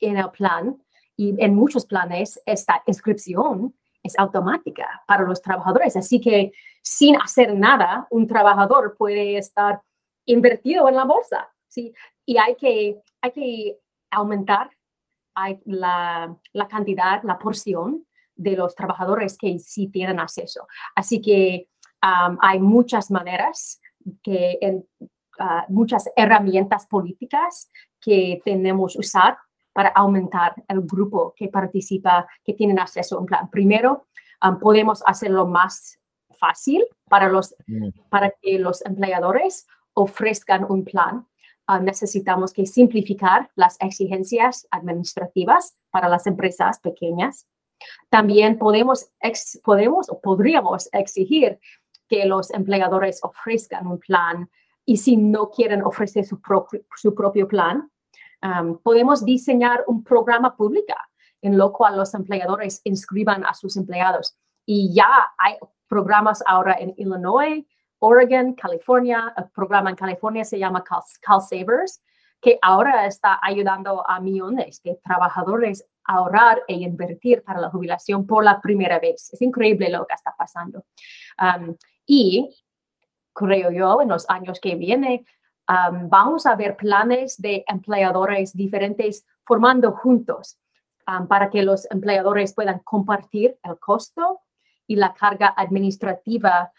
en 0.01 0.17
el 0.17 0.31
plan, 0.31 0.79
y 1.19 1.35
en 1.45 1.55
muchos 1.55 1.85
planes 1.85 2.41
esta 2.47 2.83
inscripción 2.87 3.75
es 4.09 4.19
automática 4.19 5.03
para 5.07 5.23
los 5.25 5.41
trabajadores. 5.41 5.97
Así 5.97 6.21
que 6.21 6.53
sin 6.83 7.17
hacer 7.17 7.55
nada, 7.55 8.07
un 8.11 8.27
trabajador 8.27 8.97
puede 8.97 9.39
estar 9.39 9.81
invertido 10.27 10.89
en 10.89 10.97
la 10.97 11.05
bolsa. 11.05 11.49
¿sí? 11.69 11.93
Y 12.27 12.37
hay 12.39 12.57
que, 12.57 13.01
hay 13.21 13.31
que 13.31 13.79
aumentar 14.11 14.71
la, 15.65 16.37
la 16.53 16.69
cantidad, 16.69 17.23
la 17.23 17.39
porción 17.39 18.05
de 18.35 18.57
los 18.57 18.75
trabajadores 18.75 19.37
que 19.37 19.59
sí 19.59 19.89
tienen 19.89 20.21
acceso. 20.21 20.67
Así 20.95 21.21
que 21.21 21.69
hay 22.01 22.61
muchas 22.61 23.11
maneras, 23.11 23.81
que, 24.23 24.59
en, 24.61 24.87
ah, 25.39 25.67
muchas 25.69 26.09
herramientas 26.17 26.87
políticas 26.87 27.71
que 28.01 28.41
tenemos 28.45 28.97
usar 28.97 29.37
para 29.79 29.91
aumentar 29.91 30.57
el 30.67 30.81
grupo 30.81 31.33
que 31.37 31.47
participa, 31.47 32.27
que 32.43 32.53
tienen 32.53 32.81
acceso 32.81 33.15
a 33.15 33.21
un 33.21 33.27
plan. 33.27 33.49
Primero, 33.49 34.09
podemos 34.61 35.05
hacerlo 35.07 35.47
más 35.47 36.01
fácil 36.31 36.85
para, 37.09 37.29
los, 37.29 37.55
mm. 37.69 37.91
para 38.11 38.35
que 38.43 38.59
los 38.59 38.85
empleadores 38.85 39.69
ofrezcan 39.95 40.67
un 40.69 40.85
plan. 40.85 41.29
necesitamos 41.81 42.53
que 42.53 42.67
simplificar 42.67 43.53
las 43.55 43.77
exigencias 43.79 44.67
administrativas 44.73 45.79
para 45.93 46.09
las 46.09 46.27
empresas 46.27 46.81
pequeñas. 46.81 47.47
También 48.11 48.59
podemos, 48.59 49.13
podemos 49.63 50.11
o 50.11 50.21
podríamos 50.21 50.89
exigir 50.93 51.61
que 52.09 52.27
los 52.27 52.51
empleadores 52.51 53.21
ofrezcan 53.23 53.87
un 53.87 54.01
plan 54.01 54.51
y 54.85 54.97
si 54.97 55.17
no 55.17 55.51
quieren 55.51 55.83
ofrecer 55.83 56.25
su, 56.25 56.41
propio, 56.41 56.81
su 56.97 57.15
propio 57.15 57.47
plan, 57.47 57.89
podemos 58.83 59.25
diseñar 59.25 59.85
un 59.87 60.03
programa 60.03 60.57
público 60.57 60.95
en 61.43 61.57
lo 61.57 61.73
cual 61.73 61.97
los 61.97 62.15
empleadores 62.15 62.81
inscriban 62.85 63.45
a 63.45 63.55
sus 63.55 63.77
empleados. 63.77 64.37
Y 64.67 64.93
ya 64.93 65.33
hay 65.39 65.57
programas 65.87 66.43
ahora 66.47 66.77
en 66.79 66.95
Illinois, 66.97 67.65
Oregon, 68.01 68.55
California. 68.55 69.33
El 69.37 69.49
programa 69.51 69.91
en 69.91 69.97
California 69.97 70.45
se 70.45 70.59
llama 70.59 70.85
Cal, 70.85 71.41
Savers, 71.41 72.03
que 72.41 72.59
ahora 72.63 73.07
está 73.07 73.39
ayudando 73.43 74.09
a 74.09 74.21
millones 74.21 74.83
de 74.83 75.01
trabajadores 75.03 75.85
a 76.05 76.17
ahorrar 76.17 76.63
e 76.67 76.75
invertir 76.75 77.43
para 77.43 77.61
la 77.61 77.71
jubilación 77.71 78.27
por 78.27 78.45
la 78.45 78.61
primera 78.61 78.99
vez. 78.99 79.33
Es 79.33 79.43
increíble 79.43 79.91
lo 79.91 80.07
que 80.07 80.15
está 80.15 80.35
pasando. 80.37 80.85
y 82.07 82.55
creo 83.33 83.71
yo, 83.71 84.03
en 84.03 84.09
los 84.09 84.29
años 84.29 84.59
que 84.61 84.75
vienen, 84.75 85.25
vamos 85.69 86.47
a 86.47 86.57
ver 86.57 86.77
planes 86.77 87.41
de 87.41 87.65
empleadores 87.67 88.57
diferentes 88.57 89.27
formando 89.45 89.93
juntos 89.93 90.59
para 91.29 91.51
que 91.51 91.63
los 91.63 91.91
empleadores 91.91 92.55
puedan 92.55 92.81
compartir 92.81 93.59
el 93.63 93.79
costo 93.79 94.41
y 94.87 94.97
la 94.97 95.13
carga 95.13 95.55
administrativa 95.57 96.73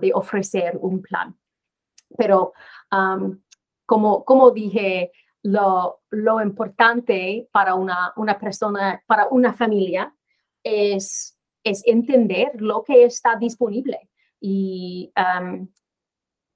de 0.00 0.12
ofrecer 0.14 0.78
un 0.80 1.02
plan. 1.02 1.38
Pero 2.16 2.52
como, 3.86 4.24
como 4.24 4.50
dije, 4.50 5.12
lo, 5.42 6.00
lo 6.10 6.40
importante 6.42 7.48
para 7.52 7.74
una, 7.74 8.12
una, 8.16 8.38
persona, 8.38 9.02
para 9.06 9.28
una 9.28 9.52
familia, 9.52 10.14
es, 10.62 11.38
es 11.64 11.82
entender 11.86 12.52
lo 12.60 12.82
que 12.84 13.04
está 13.04 13.36
disponible 13.36 14.10
y, 14.40 15.12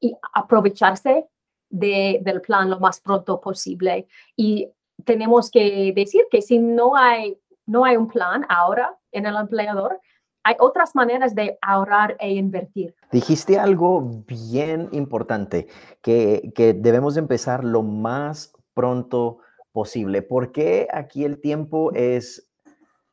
y 0.01 0.17
aprovecharse 0.35 1.29
del 1.79 2.41
plan 2.41 2.71
lo 2.71 2.79
más 2.81 3.01
pronto 3.01 3.41
posible. 3.41 4.07
Y 4.37 4.69
tenemos 5.05 5.51
que 5.51 5.93
decir 5.95 6.27
que 6.31 6.43
si 6.43 6.59
no 6.59 6.97
hay, 6.97 7.39
no 7.67 7.85
hay 7.85 7.97
un 7.97 8.09
plan 8.09 8.47
ahora 8.49 8.97
en 9.13 9.27
el 9.27 9.37
empleador, 9.37 10.01
hay 10.43 10.57
otras 10.59 10.95
maneras 10.95 11.35
de 11.35 11.59
ahorrar 11.63 12.17
e 12.21 12.35
invertir. 12.35 12.95
Dijiste 13.11 13.59
algo 13.59 14.03
bien 14.27 14.89
importante, 14.93 15.69
que, 16.03 16.53
que 16.55 16.75
debemos 16.75 17.17
empezar 17.17 17.65
lo 17.65 17.83
más 17.83 18.53
pronto 18.75 19.39
posible. 19.73 20.23
porque 20.23 20.87
aquí 20.93 21.25
el 21.25 21.41
tiempo 21.41 21.93
es 21.95 22.49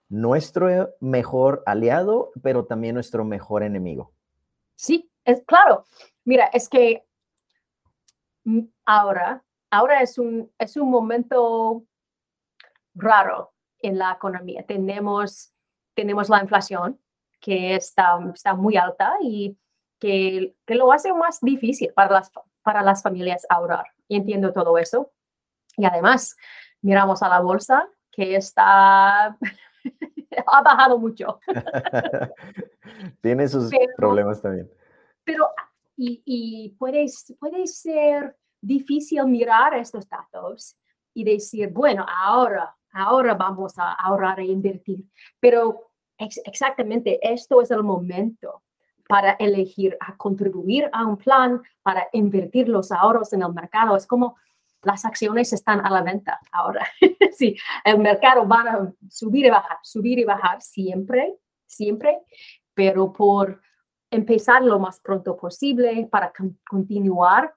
nuestro 0.10 0.94
mejor 1.00 1.64
aliado, 1.66 2.32
pero 2.44 2.66
también 2.66 2.94
nuestro 2.94 3.26
mejor 3.26 3.64
enemigo? 3.64 4.12
Sí, 4.76 5.10
es 5.26 5.42
claro. 5.46 5.86
Mira, 6.24 6.46
es 6.54 6.70
que 6.70 7.04
ahora, 8.86 9.44
ahora 9.70 10.02
es 10.02 10.18
un, 10.18 10.52
es 10.58 10.78
un 10.78 10.90
momento 10.90 11.84
raro 12.94 13.54
en 13.80 13.98
la 13.98 14.14
economía. 14.14 14.66
Tenemos, 14.66 15.54
tenemos 15.94 16.30
la 16.30 16.42
inflación 16.42 17.00
que 17.40 17.76
está, 17.76 18.20
está 18.34 18.54
muy 18.54 18.78
alta 18.78 19.16
y 19.22 19.58
que, 20.00 20.56
que, 20.66 20.76
lo 20.76 20.92
hace 20.92 21.14
más 21.14 21.40
difícil 21.42 21.92
para 21.94 22.12
las, 22.12 22.32
para 22.62 22.82
las 22.82 23.02
familias 23.02 23.46
ahorrar. 23.50 23.86
Y 24.08 24.18
entiendo 24.18 24.54
todo 24.54 24.78
eso. 24.78 25.12
Y 25.78 25.86
además, 25.86 26.36
miramos 26.82 27.24
a 27.24 27.30
la 27.30 27.40
bolsa 27.40 27.88
que 28.12 28.36
está, 28.36 29.38
ha 30.48 30.62
bajado 30.62 30.98
mucho. 30.98 31.40
Tiene 33.22 33.48
sus 33.48 33.72
problemas 33.96 34.42
también. 34.42 34.70
Pero 35.24 35.50
y, 36.04 36.76
puede, 36.80 37.06
puede 37.40 37.68
ser 37.68 38.36
difícil 38.60 39.26
mirar 39.26 39.76
estos 39.76 40.08
datos 40.10 40.78
y 41.14 41.24
decir, 41.24 41.70
bueno, 41.70 42.06
ahora, 42.08 42.76
ahora 42.94 43.34
vamos 43.36 43.78
a 43.78 43.94
ahorrar 43.94 44.40
e 44.40 44.46
invertir. 44.46 45.04
Pero 45.40 45.92
exactamente 46.18 47.20
esto 47.22 47.62
es 47.62 47.72
el 47.72 47.84
momento 47.84 48.64
para 49.08 49.32
elegir 49.34 49.98
a 50.00 50.16
contribuir 50.16 50.90
a 50.94 51.06
un 51.06 51.18
plan, 51.18 51.62
para 51.84 52.08
invertir 52.14 52.70
los 52.70 52.92
ahorros 52.92 53.34
en 53.34 53.44
el 53.44 53.54
mercado. 53.54 53.96
Es 53.96 54.08
como 54.08 54.38
las 54.84 55.06
acciones 55.06 55.54
están 55.54 55.86
a 55.86 55.90
la 55.90 56.02
venta 56.02 56.40
ahora. 56.52 56.88
sí, 57.34 57.56
el 57.84 58.00
mercado 58.00 58.48
va 58.48 58.62
a 58.62 58.94
subir 59.10 59.46
y 59.46 59.50
bajar, 59.50 59.78
subir 59.84 60.18
y 60.18 60.24
bajar 60.24 60.62
siempre, 60.62 61.36
siempre, 61.68 62.20
pero 62.74 63.12
por 63.12 63.62
empezar 64.12 64.64
lo 64.64 64.78
más 64.78 65.00
pronto 65.00 65.36
posible 65.38 66.08
para 66.12 66.32
continuar. 66.70 67.56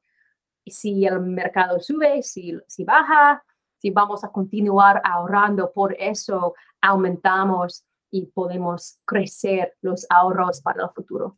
Si 0.65 1.05
el 1.05 1.21
mercado 1.21 1.79
sube, 1.81 2.23
si, 2.23 2.57
si 2.67 2.85
baja, 2.85 3.45
si 3.79 3.91
vamos 3.91 4.25
a 4.25 4.29
continuar 4.29 5.03
ahorrando, 5.05 5.71
por 5.73 5.95
eso 6.01 6.55
aumentamos 6.81 7.85
y 8.11 8.27
podemos 8.27 9.01
crecer 9.05 9.75
los 9.83 10.07
ahorros 10.09 10.63
para 10.63 10.85
el 10.85 10.91
futuro. 10.91 11.37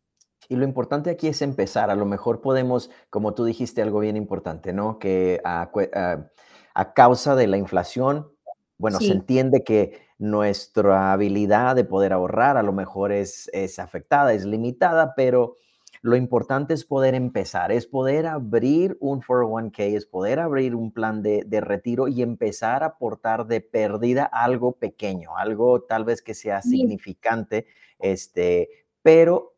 Y 0.48 0.54
lo 0.54 0.64
importante 0.64 1.10
aquí 1.10 1.26
es 1.26 1.42
empezar. 1.42 1.90
A 1.90 1.96
lo 1.96 2.06
mejor 2.06 2.40
podemos, 2.40 2.90
como 3.10 3.34
tú 3.34 3.44
dijiste, 3.44 3.82
algo 3.82 3.98
bien 3.98 4.16
importante, 4.16 4.72
¿no? 4.72 4.98
Que 4.98 5.40
a, 5.44 5.70
a, 6.74 6.92
causa 6.92 7.34
de 7.34 7.46
la 7.48 7.56
inflación, 7.56 8.30
bueno, 8.78 9.00
se 9.00 9.10
entiende 9.10 9.64
que 9.64 10.05
nuestra 10.18 11.12
habilidad 11.12 11.76
de 11.76 11.84
poder 11.84 12.12
ahorrar 12.12 12.56
a 12.56 12.62
lo 12.62 12.72
mejor 12.72 13.12
es, 13.12 13.50
es 13.52 13.78
afectada, 13.78 14.32
es 14.32 14.44
limitada, 14.44 15.14
pero 15.14 15.56
lo 16.02 16.16
importante 16.16 16.74
es 16.74 16.84
poder 16.84 17.14
empezar, 17.14 17.72
es 17.72 17.86
poder 17.86 18.26
abrir 18.26 18.96
un 19.00 19.20
401k, 19.20 19.96
es 19.96 20.06
poder 20.06 20.38
abrir 20.38 20.74
un 20.74 20.92
plan 20.92 21.22
de, 21.22 21.42
de, 21.46 21.60
retiro 21.60 22.06
y 22.08 22.22
empezar 22.22 22.82
a 22.82 22.86
aportar 22.86 23.46
de 23.46 23.60
pérdida 23.60 24.24
algo 24.24 24.72
pequeño, 24.72 25.36
algo 25.36 25.82
tal 25.82 26.04
vez 26.04 26.22
que 26.22 26.34
sea 26.34 26.62
significante, 26.62 27.66
este, 27.98 28.68
pero 29.02 29.56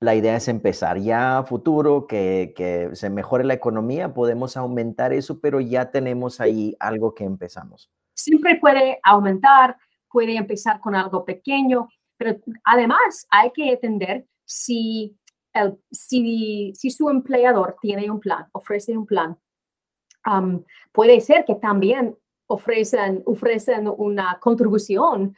la 0.00 0.14
idea 0.14 0.36
es 0.36 0.48
empezar. 0.48 0.98
Ya 0.98 1.38
a 1.38 1.44
futuro, 1.44 2.06
que, 2.06 2.52
que 2.56 2.90
se 2.94 3.10
mejore 3.10 3.44
la 3.44 3.54
economía, 3.54 4.12
podemos 4.12 4.56
aumentar 4.56 5.12
eso, 5.12 5.40
pero 5.40 5.60
ya 5.60 5.90
tenemos 5.90 6.40
ahí 6.40 6.76
algo 6.78 7.14
que 7.14 7.24
empezamos. 7.24 7.90
Siempre 8.14 8.56
puede 8.56 8.98
aumentar, 9.02 9.76
puede 10.16 10.34
empezar 10.34 10.80
con 10.80 10.94
algo 10.94 11.26
pequeño, 11.26 11.90
pero 12.16 12.38
además 12.64 13.26
hay 13.28 13.50
que 13.50 13.72
entender 13.72 14.26
si, 14.46 15.14
el, 15.52 15.78
si, 15.90 16.72
si 16.74 16.90
su 16.90 17.10
empleador 17.10 17.76
tiene 17.82 18.10
un 18.10 18.18
plan, 18.18 18.46
ofrece 18.52 18.96
un 18.96 19.04
plan. 19.04 19.36
puede 20.90 21.20
ser 21.20 21.44
que 21.44 21.56
también 21.56 22.16
ofrecen, 22.46 23.22
ofrecen 23.26 23.92
una 23.94 24.38
contribución 24.40 25.36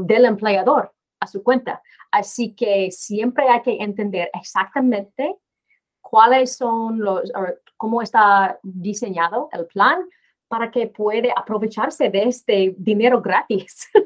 del 0.00 0.24
empleador 0.24 0.92
a 1.20 1.28
su 1.28 1.40
cuenta. 1.44 1.80
Así 2.10 2.56
que 2.56 2.90
siempre 2.90 3.48
hay 3.48 3.62
que 3.62 3.76
entender 3.80 4.30
exactamente 4.34 5.36
cuáles 6.00 6.56
son 6.56 6.98
los, 6.98 7.30
cómo 7.76 8.02
está 8.02 8.58
diseñado 8.64 9.48
el 9.52 9.66
plan 9.66 10.02
para 10.52 10.70
que 10.70 10.86
puede 10.86 11.32
aprovecharse 11.34 12.10
de 12.10 12.24
este 12.24 12.74
dinero 12.76 13.22
gratis. 13.22 13.88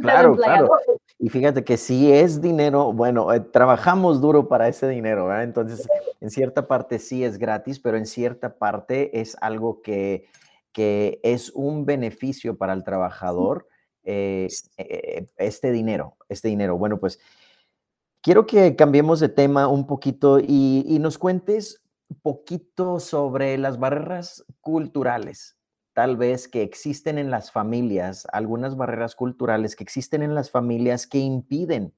Claro, 0.00 0.34
claro. 0.34 0.70
Y 1.18 1.28
fíjate 1.28 1.62
que 1.62 1.76
si 1.76 2.10
es 2.10 2.40
dinero, 2.40 2.92
bueno, 2.92 3.32
eh, 3.34 3.40
trabajamos 3.40 4.20
duro 4.20 4.48
para 4.48 4.68
ese 4.68 4.88
dinero, 4.88 5.26
¿verdad? 5.26 5.42
Entonces, 5.42 5.86
en 6.20 6.30
cierta 6.30 6.66
parte 6.68 6.98
sí 6.98 7.22
es 7.22 7.36
gratis, 7.36 7.80
pero 7.80 7.98
en 7.98 8.06
cierta 8.06 8.56
parte 8.56 9.20
es 9.20 9.36
algo 9.42 9.82
que, 9.82 10.28
que 10.72 11.20
es 11.22 11.50
un 11.50 11.84
beneficio 11.84 12.56
para 12.56 12.72
el 12.72 12.82
trabajador, 12.84 13.66
eh, 14.04 14.48
eh, 14.78 15.26
este 15.36 15.70
dinero, 15.70 16.16
este 16.30 16.48
dinero. 16.48 16.78
Bueno, 16.78 16.98
pues 16.98 17.18
quiero 18.22 18.46
que 18.46 18.74
cambiemos 18.76 19.20
de 19.20 19.28
tema 19.28 19.68
un 19.68 19.86
poquito 19.86 20.38
y, 20.38 20.84
y 20.86 20.98
nos 20.98 21.18
cuentes 21.18 21.82
poquito 22.22 23.00
sobre 23.00 23.58
las 23.58 23.78
barreras 23.78 24.46
culturales 24.60 25.59
tal 25.92 26.16
vez 26.16 26.48
que 26.48 26.62
existen 26.62 27.18
en 27.18 27.30
las 27.30 27.52
familias, 27.52 28.26
algunas 28.32 28.76
barreras 28.76 29.14
culturales 29.14 29.76
que 29.76 29.84
existen 29.84 30.22
en 30.22 30.34
las 30.34 30.50
familias 30.50 31.06
que 31.06 31.18
impiden 31.18 31.94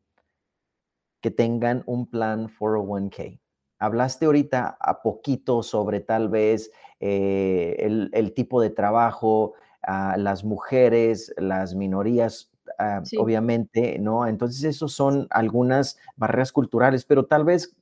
que 1.22 1.30
tengan 1.30 1.82
un 1.87 2.06
plan 2.06 2.49
401k. 2.49 3.40
Hablaste 3.78 4.26
ahorita 4.26 4.76
a 4.78 5.02
poquito 5.02 5.62
sobre 5.62 6.00
tal 6.00 6.28
vez 6.28 6.70
eh, 7.00 7.76
el, 8.12 8.34
tipo 8.34 8.61
de 8.61 8.70
trabajo, 8.70 9.54
a 9.82 10.16
las 10.16 10.44
mujeres, 10.44 11.32
las 11.37 11.75
minorías, 11.75 12.52
ah, 12.78 13.02
obviamente, 13.18 13.99
¿no? 13.99 14.26
Entonces, 14.26 14.62
esos 14.62 14.92
son 14.92 15.26
algunas 15.30 15.99
barreras 16.16 16.52
culturales, 16.52 17.04
pero 17.04 17.26
tal 17.26 17.44
vez 17.44 17.75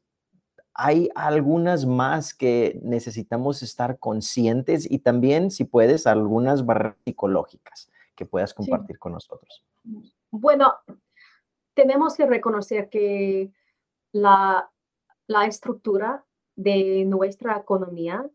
hay 0.82 1.10
algunas 1.14 1.84
más 1.84 2.32
que 2.32 2.80
necesitamos 2.82 3.62
estar 3.62 3.98
conscientes 3.98 4.90
y 4.90 5.00
también, 5.00 5.50
si 5.50 5.64
puedes, 5.64 6.06
algunas 6.06 6.64
barreras 6.64 6.96
psicológicas 7.04 7.90
que 8.16 8.24
puedas 8.24 8.54
compartir 8.54 8.98
con 8.98 9.12
nosotros. 9.12 9.62
Bueno, 10.30 10.72
tenemos 11.74 12.16
que 12.16 12.24
reconocer 12.24 12.88
que 12.88 13.52
la, 14.12 14.70
estructura 15.46 16.24
de 16.56 17.04
nuestra 17.04 17.58
economía 17.58 18.26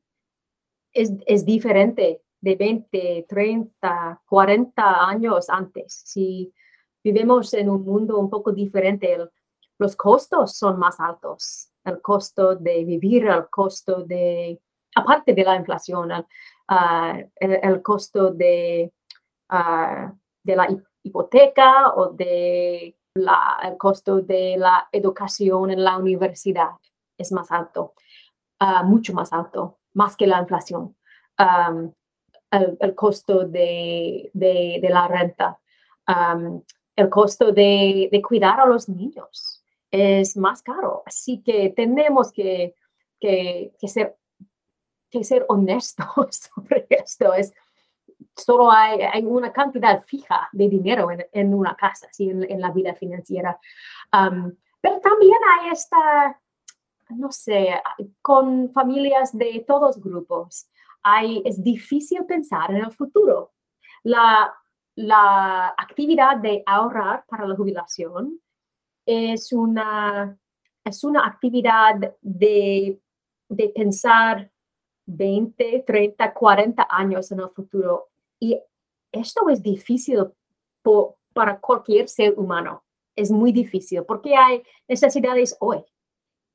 es, 0.94 1.14
es, 1.26 1.46
diferente 1.46 2.22
de 2.42 2.56
20, 2.56 3.26
30, 3.28 4.22
40 4.24 5.10
años 5.10 5.50
antes. 5.50 6.04
Si 6.06 6.54
vivimos 7.04 7.56
en 7.56 7.72
un 7.72 7.84
mundo 7.84 8.20
un 8.20 8.30
poco 8.30 8.52
diferente, 8.52 9.18
los 9.80 9.96
costos 9.96 10.56
son 10.56 10.78
más 10.78 11.00
altos 11.00 11.72
el 11.86 12.02
costo 12.02 12.56
de 12.56 12.84
vivir, 12.84 13.28
el 13.28 13.48
costo 13.50 14.04
de, 14.04 14.60
aparte 14.96 15.34
de 15.34 15.44
la 15.44 15.56
inflación, 15.56 16.12
el, 16.12 16.26
ah, 16.68 17.18
costo 17.84 18.32
de, 18.32 18.92
ah, 19.50 20.12
de 20.44 20.56
la 20.56 20.68
hipoteca 21.04 21.94
o 21.94 22.10
de 22.10 22.98
la, 23.14 23.60
el 23.64 23.78
costo 23.78 24.22
de 24.22 24.58
la 24.58 24.90
educación 24.92 25.72
en 25.72 25.84
la 25.84 25.98
universidad 25.98 26.72
es 27.18 27.32
más 27.32 27.52
alto, 27.52 27.94
ah, 28.60 28.84
mucho 28.84 29.14
más 29.14 29.32
alto, 29.32 29.78
más 29.94 30.18
que 30.18 30.28
la 30.28 30.40
inflación. 30.40 30.96
el, 32.52 32.96
costo 32.96 33.46
de, 33.46 34.32
de, 34.34 34.90
la 34.90 35.08
renta, 35.08 35.60
el 36.96 37.10
costo 37.10 37.52
de, 37.52 38.10
de, 38.12 38.22
cuidar 38.22 38.60
a 38.62 38.66
los 38.66 38.88
niños 38.88 39.55
es 39.96 40.38
más 40.38 40.62
caro. 40.62 41.04
Así 41.06 41.42
que 41.42 41.70
tenemos 41.76 42.32
que, 42.32 42.76
que, 43.20 43.72
ser, 43.88 44.18
que 45.10 45.24
ser 45.24 45.46
honestos 45.48 46.50
sobre 46.56 46.88
esto. 46.90 47.34
Es, 47.34 47.54
solo 48.36 48.72
hay, 48.72 49.24
una 49.24 49.52
cantidad 49.52 50.02
fija 50.04 50.50
de 50.52 50.68
dinero 50.70 51.12
en, 51.12 51.26
en 51.32 51.54
una 51.54 51.76
casa, 51.76 52.08
¿sí? 52.12 52.30
en, 52.30 52.50
en, 52.50 52.62
la 52.62 52.72
vida 52.72 52.94
financiera. 52.94 53.60
pero 54.12 55.00
también 55.00 55.38
hay 55.60 55.72
esta, 55.72 56.40
no 57.10 57.32
sé, 57.32 57.82
con 58.22 58.72
familias 58.72 59.38
de 59.38 59.64
todos 59.68 60.02
grupos, 60.02 60.68
hay, 61.04 61.42
es 61.46 61.64
difícil 61.64 62.26
pensar 62.26 62.72
en 62.72 62.78
el 62.78 62.92
futuro. 62.92 63.54
La, 64.04 64.54
la 64.96 65.70
actividad 65.78 66.38
de 66.38 66.64
ahorrar 66.66 67.26
para 67.28 67.48
la 67.48 67.56
jubilación 67.56 68.40
es 69.06 69.54
una, 69.54 70.38
es 70.84 71.04
una 71.04 71.26
actividad 71.26 72.16
de, 72.22 73.00
de 73.50 73.70
pensar 73.70 74.52
20, 75.06 75.84
30, 75.86 76.34
40 76.34 76.88
años 76.90 77.32
en 77.32 77.40
el 77.40 77.50
futuro. 77.50 78.10
Y 78.40 78.60
esto 79.12 79.50
es 79.50 79.62
difícil 79.62 80.26
para 81.34 81.60
cualquier 81.60 82.10
ser 82.10 82.38
humano. 82.38 82.84
Es 83.16 83.32
muy 83.32 83.52
difícil 83.52 84.04
porque 84.04 84.36
hay 84.36 84.64
necesidades 84.88 85.56
hoy. 85.60 85.84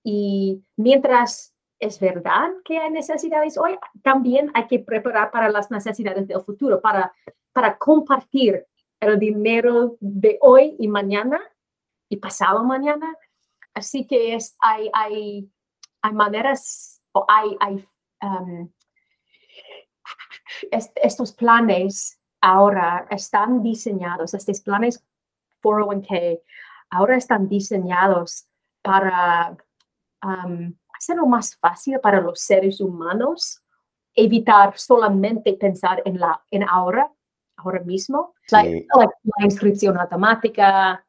Y 0.04 0.62
mientras 0.76 1.54
es 1.78 1.98
verdad 1.98 2.50
que 2.64 2.78
hay 2.78 2.90
necesidades 2.90 3.56
hoy, 3.56 3.78
también 4.02 4.50
hay 4.54 4.66
que 4.66 4.78
preparar 4.78 5.30
para 5.30 5.48
las 5.48 5.70
necesidades 5.70 6.28
del 6.28 6.40
futuro, 6.42 6.80
para, 6.80 7.12
para 7.52 7.78
compartir 7.78 8.66
el 9.00 9.18
dinero 9.18 9.96
de 10.00 10.38
hoy 10.42 10.76
y 10.78 10.88
mañana 10.88 11.40
y 12.10 12.18
pasado 12.18 12.62
mañana. 12.64 13.16
Así 13.72 14.06
que 14.06 14.34
es, 14.34 14.54
hay, 14.60 14.90
hay, 14.92 15.50
hay 16.02 16.12
maneras 16.12 17.00
o 17.12 17.24
hay, 17.26 17.56
hay 17.60 17.88
um, 18.22 18.70
estos 20.70 21.32
planes 21.32 22.20
ahora 22.42 23.06
están 23.10 23.62
diseñados, 23.62 24.34
estos 24.34 24.60
planes 24.60 25.02
401k 25.62 26.40
ahora 26.90 27.16
están 27.16 27.48
diseñados 27.48 28.46
para 28.82 29.56
um, 30.24 30.74
hacerlo 30.92 31.26
más 31.26 31.56
fácil 31.56 32.00
para 32.00 32.20
los 32.20 32.40
seres 32.40 32.80
humanos, 32.80 33.62
evitar 34.14 34.76
solamente 34.76 35.52
pensar 35.54 36.02
en, 36.04 36.18
la, 36.18 36.42
en 36.50 36.68
ahora, 36.68 37.10
ahora 37.56 37.80
mismo, 37.80 38.34
la 38.50 38.64
inscripción 39.44 39.98
automática, 39.98 41.04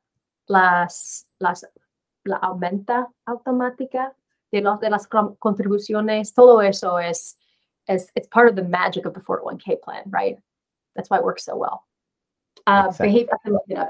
las, 0.48 1.28
las, 1.40 1.66
la 2.24 2.38
aumenta 2.38 3.10
automática 3.26 4.16
de, 4.52 4.62
los, 4.62 4.80
de 4.80 4.90
las 4.90 5.08
contribuciones, 5.08 6.34
todo 6.34 6.62
eso 6.62 7.00
es, 7.00 7.38
es 7.88 8.12
it's 8.16 8.28
part 8.28 8.50
of 8.50 8.56
the 8.56 8.64
magic 8.64 9.06
of 9.06 9.14
the 9.14 9.22
401k 9.22 9.82
plan, 9.82 10.04
right? 10.08 10.38
That's 10.96 11.10
why 11.10 11.18
it 11.18 11.24
works 11.24 11.46
so 11.46 11.56
well. 11.56 11.86
Uh, 12.68 12.92
behavior, 12.92 13.30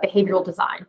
behavioral 0.03 0.45
design. 0.45 0.85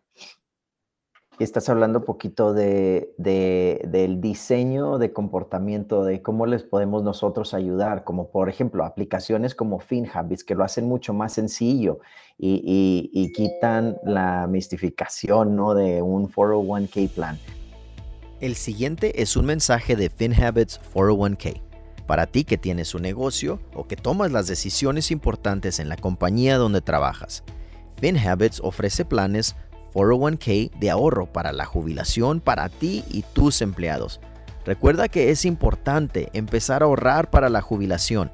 Y 1.43 1.45
estás 1.45 1.69
hablando 1.69 1.99
un 1.99 2.05
poquito 2.05 2.55
de, 2.55 3.15
del 3.19 4.21
diseño 4.21 4.99
de 4.99 5.13
comportamiento, 5.13 6.05
de 6.05 6.23
cómo 6.23 6.47
les 6.47 6.63
podemos 6.63 7.03
nosotros 7.03 7.53
ayudar, 7.53 8.05
como 8.05 8.31
por 8.31 8.49
ejemplo 8.49 8.85
aplicaciones 8.85 9.57
como 9.57 9.81
FinHabits, 9.81 10.45
que 10.45 10.55
lo 10.55 10.63
hacen 10.63 10.87
mucho 10.87 11.13
más 11.13 11.33
sencillo 11.33 11.99
y, 12.39 13.33
quitan 13.35 13.97
la 14.05 14.47
mistificación 14.47 15.57
¿no? 15.57 15.75
de 15.75 16.01
un 16.01 16.31
401k 16.31 17.11
plan. 17.11 17.41
El 18.39 18.55
siguiente 18.55 19.21
es 19.21 19.37
un 19.37 19.47
mensaje 19.47 19.97
de 19.97 20.11
FinHabits 20.11 20.81
401k. 20.95 21.61
Para 22.07 22.29
ti 22.29 22.45
que 22.45 22.57
tienes 22.57 22.95
un 22.95 23.03
negocio 23.03 23.59
o 23.75 23.89
que 23.89 23.97
tomas 23.97 24.31
las 24.31 24.47
decisiones 24.47 25.11
importantes 25.11 25.81
en 25.81 25.89
la 25.89 25.97
compañía 25.97 26.57
donde 26.57 26.83
trabajas, 26.83 27.43
FinHabits 27.97 28.61
ofrece 28.63 29.05
planes 29.05 29.57
401k 29.93 30.71
de 30.79 30.91
ahorro 30.91 31.27
para 31.27 31.53
la 31.53 31.65
jubilación 31.65 32.41
para 32.41 32.69
ti 32.69 33.05
y 33.09 33.23
tus 33.23 33.63
empleados. 33.63 34.21
Recuerda 34.65 35.09
que 35.09 35.31
es 35.31 35.45
importante 35.45 36.31
empezar 36.33 36.83
a 36.83 36.87
ahorrar 36.87 37.31
para 37.31 37.49
la 37.49 37.61
jubilación. 37.61 38.31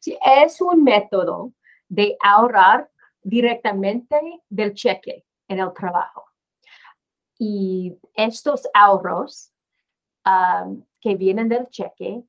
Sí, 0.00 0.18
es 0.44 0.60
un 0.60 0.82
método 0.82 1.52
de 1.88 2.16
ahorrar 2.20 2.90
directamente 3.22 4.18
del 4.48 4.74
cheque 4.74 5.24
en 5.46 5.60
el 5.60 5.72
trabajo. 5.72 6.24
Y 7.38 7.96
estos 8.12 8.68
ahorros 8.74 9.52
que 11.00 11.14
vienen 11.14 11.48
del 11.48 11.68
cheque 11.68 12.24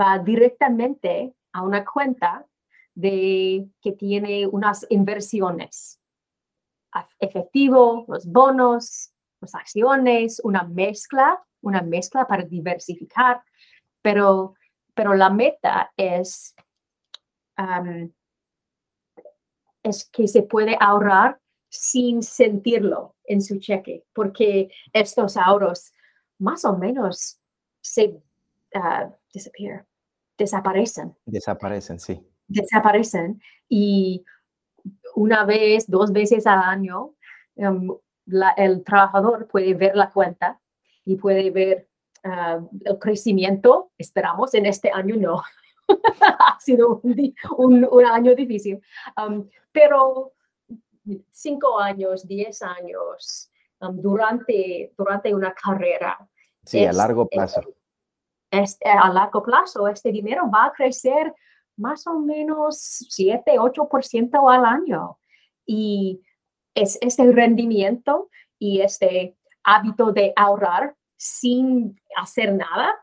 va 0.00 0.20
directamente 0.20 1.34
a 1.52 1.62
una 1.62 1.84
cuenta 1.84 2.46
de 2.94 3.66
que 3.82 3.92
tiene 3.94 4.46
unas 4.46 4.86
inversiones, 4.88 6.00
efectivo, 7.18 8.04
los 8.06 8.24
bonos, 8.24 9.12
las 9.40 9.54
acciones, 9.56 10.40
una 10.44 10.62
mezcla, 10.62 11.42
una 11.60 11.82
mezcla 11.82 12.24
para 12.24 12.44
diversificar, 12.44 13.42
pero, 14.00 14.54
pero 14.94 15.14
la 15.14 15.30
meta 15.30 15.92
es, 15.96 16.54
es 19.82 20.10
que 20.10 20.28
se 20.28 20.42
puede 20.42 20.76
ahorrar 20.80 21.40
sin 21.68 22.22
sentirlo 22.22 23.16
en 23.24 23.40
su 23.40 23.58
cheque, 23.58 24.04
porque 24.12 24.70
estos 24.92 25.36
ahorros 25.36 25.92
más 26.38 26.64
o 26.64 26.76
menos 26.76 27.40
se 27.80 28.20
uh, 28.74 29.10
desaparecen. 30.36 31.16
Desaparecen, 31.24 31.98
sí. 31.98 32.20
Desaparecen 32.46 33.40
y 33.68 34.24
una 35.14 35.44
vez, 35.44 35.88
dos 35.88 36.12
veces 36.12 36.46
al 36.46 36.58
año, 36.58 37.14
em, 37.56 37.88
el 38.56 38.84
trabajador 38.84 39.48
puede 39.48 39.74
ver 39.74 39.96
la 39.96 40.10
cuenta 40.10 40.60
y 41.04 41.16
puede 41.16 41.50
ver 41.50 41.88
ah, 42.24 42.60
el 42.84 42.98
crecimiento, 42.98 43.92
esperamos, 43.98 44.54
en 44.54 44.66
este 44.66 44.90
año 44.90 45.16
no. 45.16 45.42
ha 46.20 46.58
sido 46.60 47.00
un, 47.02 47.88
un, 47.90 48.04
año 48.06 48.34
difícil, 48.34 48.80
um, 49.16 49.48
pero 49.72 50.32
cinco 51.30 51.78
años, 51.78 52.26
diez 52.26 52.62
años, 52.62 53.50
um, 53.80 54.00
durante, 54.00 54.92
durante 54.96 55.34
una 55.34 55.52
carrera. 55.52 56.16
Sí, 56.64 56.84
a 56.84 56.92
largo 56.92 57.26
plazo. 57.26 57.62
Este, 58.50 58.88
a 58.88 59.10
largo 59.12 59.42
plazo, 59.42 59.88
este 59.88 60.12
dinero 60.12 60.50
va 60.50 60.66
a 60.66 60.72
crecer 60.72 61.34
más 61.76 62.06
o 62.06 62.18
menos 62.18 62.78
7, 63.10 63.58
8% 63.58 64.50
al 64.50 64.64
año. 64.64 65.18
Y 65.66 66.20
es 66.74 66.98
este 67.00 67.30
rendimiento 67.32 68.28
y 68.58 68.80
este 68.80 69.36
hábito 69.64 70.12
de 70.12 70.32
ahorrar 70.36 70.94
sin 71.22 72.00
hacer 72.16 72.54
nada 72.54 72.94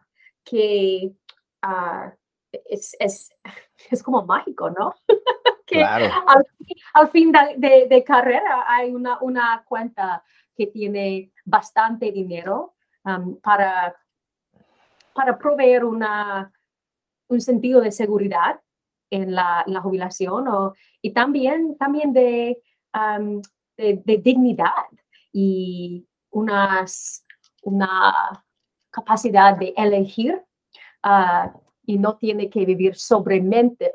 que 0.43 1.11
ah, 1.61 2.13
es, 2.51 2.95
es, 2.99 3.31
es, 3.91 4.03
como 4.03 4.25
mágico, 4.25 4.69
¿no? 4.69 4.93
que 5.65 5.83
al, 5.83 7.09
fin 7.11 7.31
de, 7.31 7.87
de, 7.87 8.03
carrera 8.03 8.65
hay 8.67 8.93
una, 8.93 9.19
una 9.21 9.63
cuenta 9.67 10.23
que 10.55 10.67
tiene 10.67 11.31
bastante 11.45 12.11
dinero 12.11 12.73
um, 13.05 13.39
para 13.39 13.95
para 15.19 15.37
proveer 15.37 15.83
una, 15.83 16.49
un 17.27 17.41
sentido 17.41 17.81
de 17.81 17.91
seguridad 17.91 18.61
en 19.09 19.35
la, 19.35 19.65
la 19.67 19.81
jubilación 19.81 20.47
o, 20.47 20.73
y 21.01 21.11
también, 21.11 21.77
también 21.77 22.13
de, 22.13 22.61
de, 23.75 24.17
dignidad 24.23 24.85
y 25.33 26.07
unas, 26.29 27.25
una 27.63 28.43
capacidad 28.91 29.57
de 29.57 29.73
elegir 29.77 30.41
ah, 31.03 31.53
y 31.85 31.97
no 31.97 32.17
tiene 32.17 32.49
que 32.49 32.65
vivir 32.65 32.95
sobremente, 32.95 33.91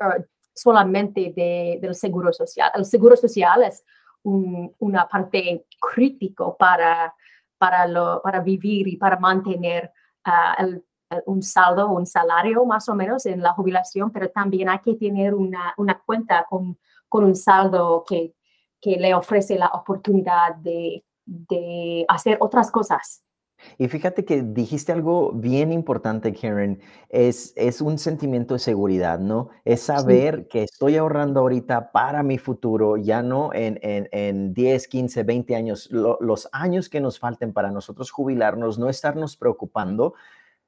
solamente 0.53 1.33
de, 1.35 1.79
del 1.81 1.95
seguro 1.95 2.31
social. 2.33 2.71
El 2.75 2.85
seguro 2.85 3.15
social 3.15 3.63
es 3.63 3.83
una 4.23 5.07
parte 5.07 5.65
crítico 5.79 6.57
para, 6.57 7.13
para, 7.57 8.21
para 8.21 8.39
vivir 8.39 8.87
y 8.87 8.97
para 8.97 9.17
mantener 9.19 9.91
uh, 10.25 10.81
eh, 11.11 11.21
un 11.27 11.43
saldo, 11.43 11.89
un 11.89 12.05
salario 12.05 12.65
más 12.65 12.89
o 12.89 12.95
menos 12.95 13.25
en 13.27 13.41
la 13.41 13.53
jubilación, 13.53 14.11
pero 14.11 14.29
también 14.29 14.69
hay 14.69 14.79
que 14.79 14.95
tener 14.95 15.35
una, 15.35 15.73
una 15.77 15.99
cuenta 15.99 16.45
con, 16.49 16.79
con, 17.07 17.23
un 17.23 17.35
saldo 17.35 18.03
que, 18.07 18.33
que, 18.81 18.97
le 18.97 19.13
ofrece 19.13 19.55
la 19.57 19.67
oportunidad 19.67 20.55
de, 20.55 21.05
de 21.25 22.05
hacer 22.07 22.37
otras 22.39 22.71
cosas. 22.71 23.24
Y 23.77 23.87
fíjate 23.87 24.25
que 24.25 24.41
dijiste 24.41 24.91
algo 24.91 25.31
bien 25.33 25.71
importante, 25.71 26.33
Karen, 26.33 26.79
es, 27.09 27.53
es 27.55 27.81
un 27.81 27.97
sentimiento 27.97 28.53
de 28.53 28.59
seguridad, 28.59 29.19
¿no? 29.19 29.49
Es 29.63 29.81
saber 29.81 30.47
que 30.47 30.63
estoy 30.63 30.97
ahorrando 30.97 31.41
ahorita 31.41 31.91
para 31.91 32.23
mi 32.23 32.37
futuro, 32.37 32.97
ya 32.97 33.21
no 33.21 33.53
en, 33.53 33.79
en, 33.81 34.09
en 34.11 34.53
10, 34.53 34.87
15, 34.87 35.23
20 35.23 35.55
años, 35.55 35.89
los 35.91 36.49
años 36.51 36.89
que 36.89 37.01
nos 37.01 37.19
falten 37.19 37.53
para 37.53 37.71
nosotros 37.71 38.11
jubilarnos, 38.11 38.79
no 38.79 38.89
estarnos 38.89 39.37
preocupando 39.37 40.13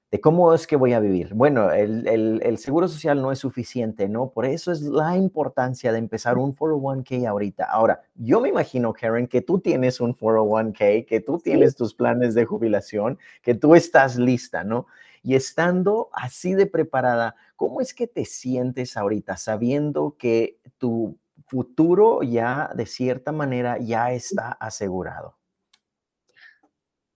de 0.09 0.21
cómo 0.21 0.53
es 0.53 0.65
que 0.67 0.77
voy 0.77 0.93
a 0.93 0.99
vivir. 0.99 1.33
Bueno, 1.33 1.71
el, 1.71 2.57
seguro 2.57 2.87
social 2.87 3.21
no 3.21 3.31
es 3.31 3.39
suficiente, 3.39 4.07
¿no? 4.07 4.29
Por 4.29 4.45
eso 4.45 4.71
es 4.71 4.81
la 4.81 5.17
importancia 5.17 5.91
de 5.91 5.99
empezar 5.99 6.37
un 6.37 6.55
401k 6.55 7.27
ahorita. 7.27 7.65
Ahora, 7.65 8.01
yo 8.15 8.39
me 8.39 8.49
imagino, 8.49 8.93
Karen, 8.93 9.27
que 9.27 9.41
tú 9.41 9.59
tienes 9.59 9.99
un 9.99 10.15
401k, 10.15 11.05
que 11.05 11.19
tú 11.19 11.39
tienes 11.39 11.75
tus 11.75 11.93
planes 11.93 12.35
de 12.35 12.45
jubilación, 12.45 13.19
que 13.41 13.53
tú 13.53 13.75
estás 13.75 14.17
lista, 14.17 14.63
¿no? 14.63 14.87
Y 15.23 15.35
estando 15.35 16.09
así 16.13 16.53
de 16.53 16.67
preparada, 16.67 17.35
¿cómo 17.57 17.81
es 17.81 17.93
que 17.93 18.07
te 18.07 18.23
sientes 18.23 18.95
ahorita 18.95 19.35
sabiendo 19.35 20.15
que 20.17 20.57
tu 20.77 21.17
futuro 21.47 22.23
ya 22.23 22.71
de 22.75 22.85
cierta 22.85 23.33
manera 23.33 23.77
ya 23.77 24.13
está 24.13 24.53
asegurado? 24.53 25.35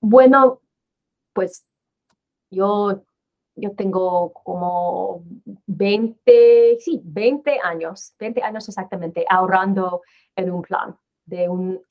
Bueno, 0.02 0.60
pues 1.32 1.64
yo, 2.52 3.04
yo 3.56 3.72
tengo 3.76 4.34
como 4.34 5.24
20, 5.66 6.78
sí, 6.80 7.02
20 7.04 7.60
años, 7.64 8.14
20 8.20 8.44
años 8.44 8.68
exactamente, 8.68 9.26
ahorrando 9.30 10.02
en 10.36 10.52
un 10.52 10.62
plan 10.62 10.96
de 11.26 11.48
un, 11.48 11.82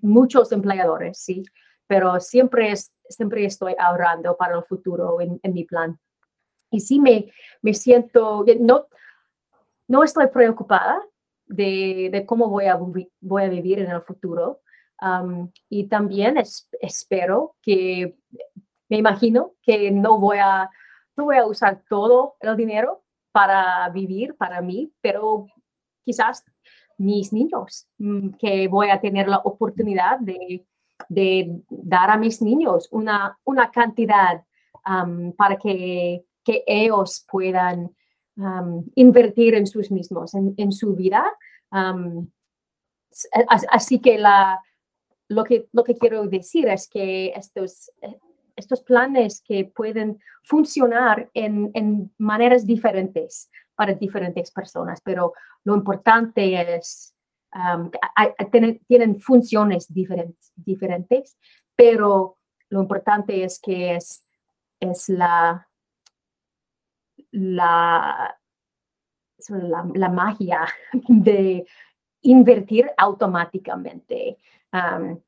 muchos 0.00 0.52
empleadores, 0.52 1.18
sí, 1.18 1.42
pero 1.86 2.20
siempre, 2.20 2.70
es, 2.70 2.94
siempre 3.08 3.44
estoy 3.44 3.74
ahorrando 3.78 4.36
para 4.36 4.56
el 4.56 4.64
futuro 4.64 5.20
en, 5.20 5.40
mi 5.52 5.64
plan. 5.64 5.98
Y 6.70 6.80
sí 6.80 7.00
me, 7.00 7.32
me 7.62 7.74
siento, 7.74 8.44
no, 8.60 8.86
no 9.88 10.04
estoy 10.04 10.28
preocupada 10.28 11.02
de, 11.46 12.10
de 12.12 12.24
cómo 12.24 12.48
voy 12.48 12.66
a, 12.66 12.78
voy 13.20 13.42
a 13.42 13.48
vivir 13.48 13.80
en 13.80 13.90
el 13.90 14.02
futuro. 14.02 14.60
Um, 15.02 15.50
y 15.68 15.88
también 15.88 16.36
espero 16.80 17.56
que 17.62 18.18
me 18.90 18.98
imagino 18.98 19.52
que 19.62 19.90
no 19.90 20.18
voy 20.18 20.38
a, 20.38 20.68
no 21.16 21.24
voy 21.24 21.36
a 21.36 21.46
usar 21.46 21.82
todo 21.88 22.34
el 22.40 22.56
dinero 22.56 23.02
para 23.32 23.88
vivir 23.90 24.34
para 24.36 24.60
mí, 24.60 24.92
pero 25.00 25.46
quizás 26.04 26.44
mis 26.98 27.32
niños, 27.32 27.86
mm, 27.98 28.30
que 28.38 28.68
voy 28.68 28.90
a 28.90 29.00
tener 29.00 29.28
la 29.28 29.38
oportunidad 29.38 30.18
de, 30.18 30.66
de 31.08 31.62
dar 31.68 32.10
a 32.10 32.18
mis 32.18 32.42
niños 32.42 32.88
una, 32.90 33.38
una 33.44 33.70
cantidad 33.70 34.44
para 35.36 35.56
que, 35.56 36.24
que, 36.42 36.64
ellos 36.66 37.24
puedan 37.30 37.94
invertir 38.94 39.54
en 39.54 39.66
sus 39.66 39.90
mismos, 39.90 40.34
en, 40.34 40.72
su 40.72 40.96
vida. 40.96 41.24
así 43.70 44.00
que 44.00 44.18
la, 44.18 44.60
lo, 45.28 45.44
que 45.44 45.68
lo 45.72 45.84
que 45.84 45.94
quiero 45.94 46.26
decir 46.26 46.66
es 46.68 46.88
que 46.88 47.28
estos, 47.36 47.92
estos 48.60 48.82
planes 48.82 49.42
que 49.42 49.64
pueden 49.64 50.20
funcionar 50.42 51.30
en, 51.34 52.12
maneras 52.18 52.66
diferentes 52.66 53.50
para 53.74 53.94
diferentes 53.94 54.50
personas, 54.50 55.00
pero 55.02 55.32
lo 55.64 55.74
importante 55.74 56.74
es, 56.76 57.14
um, 57.54 57.90
tienen, 58.88 59.20
funciones 59.20 59.92
diferentes, 59.92 60.52
diferentes, 60.54 61.36
pero 61.74 62.38
lo 62.68 62.82
importante 62.82 63.42
es 63.42 63.58
que 63.58 63.96
es, 63.96 64.24
es 64.78 65.08
la, 65.08 65.66
la, 67.32 68.38
la, 69.94 70.08
magia 70.08 70.66
de 71.08 71.66
invertir 72.22 72.90
automáticamente. 72.96 74.38
Um, 74.72 75.20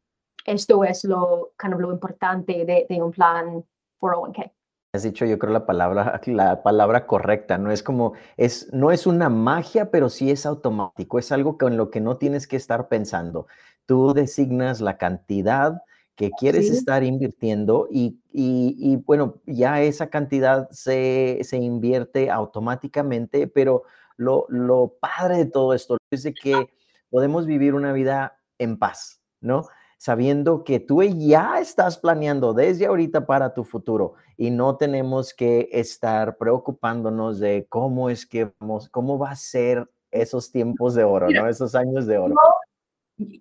esto 0.45 0.85
es 0.85 1.05
lo, 1.05 1.53
kind 1.59 1.75
of 1.75 1.81
lo 1.81 1.93
importante 1.93 2.65
de, 2.65 2.87
de, 2.89 3.03
un 3.03 3.11
plan 3.13 3.65
401k. 4.01 4.53
Has 4.95 5.05
dicho, 5.05 5.25
yo 5.25 5.39
creo, 5.39 5.53
la 5.53 5.65
palabra, 5.65 6.21
la 6.27 6.63
palabra 6.63 7.07
correcta, 7.07 7.57
no 7.57 7.71
es 7.71 7.83
como, 7.83 8.13
es, 8.37 8.71
no 8.73 8.91
es 8.91 9.07
una 9.07 9.29
magia, 9.31 9.91
pero 9.91 10.11
sí 10.11 10.31
es 10.31 10.45
automático, 10.45 11.19
es 11.19 11.33
algo 11.33 11.57
con 11.57 11.77
lo 11.77 11.91
que 11.91 12.01
no 12.01 12.19
tienes 12.19 12.47
que 12.47 12.57
estar 12.57 12.89
pensando. 12.89 13.47
tú 13.87 14.13
designas 14.13 14.81
la 14.81 14.99
cantidad 14.99 15.83
que 16.15 16.31
quieres 16.31 16.71
estar 16.71 17.03
invirtiendo 17.03 17.89
y, 17.91 18.21
y, 18.33 18.97
bueno, 19.07 19.41
ya 19.47 19.81
esa 19.81 20.11
cantidad 20.11 20.69
se, 20.71 21.39
se 21.43 21.57
invierte 21.57 22.31
automáticamente, 22.31 23.47
pero 23.49 23.85
lo, 24.17 24.47
lo, 24.49 24.99
padre 25.01 25.39
de 25.39 25.47
todo 25.47 25.73
esto 25.73 25.97
es 26.11 26.23
de 26.23 26.35
que 26.35 26.71
podemos 27.11 27.47
vivir 27.47 27.75
una 27.75 27.93
vida 27.93 28.39
en 28.59 28.79
paz, 28.79 29.23
¿no? 29.41 29.67
Sabiendo 30.03 30.65
que 30.65 30.81
tú 30.81 31.01
ya 31.01 31.61
estás 31.61 31.97
planeando 31.97 32.53
desde 32.53 32.87
ahorita 32.87 33.25
para 33.25 33.55
tu 33.55 33.63
futuro 33.63 34.15
y 34.37 34.51
no 34.51 34.77
tenemos 34.77 35.33
que 35.33 35.69
estar 35.71 36.37
preocupándonos 36.39 37.39
de 37.39 37.69
cómo 37.69 38.11
es 38.11 38.27
que 38.27 38.53
vamos, 38.59 38.89
cómo 38.89 39.17
va 39.17 39.31
a 39.31 39.37
ser 39.37 39.89
esos 40.11 40.51
tiempos 40.51 40.97
de 40.97 41.05
oro, 41.05 41.29
¿no? 41.31 41.47
Esos 41.47 41.77
años 41.77 42.07
de 42.07 42.19
oro. 42.19 42.35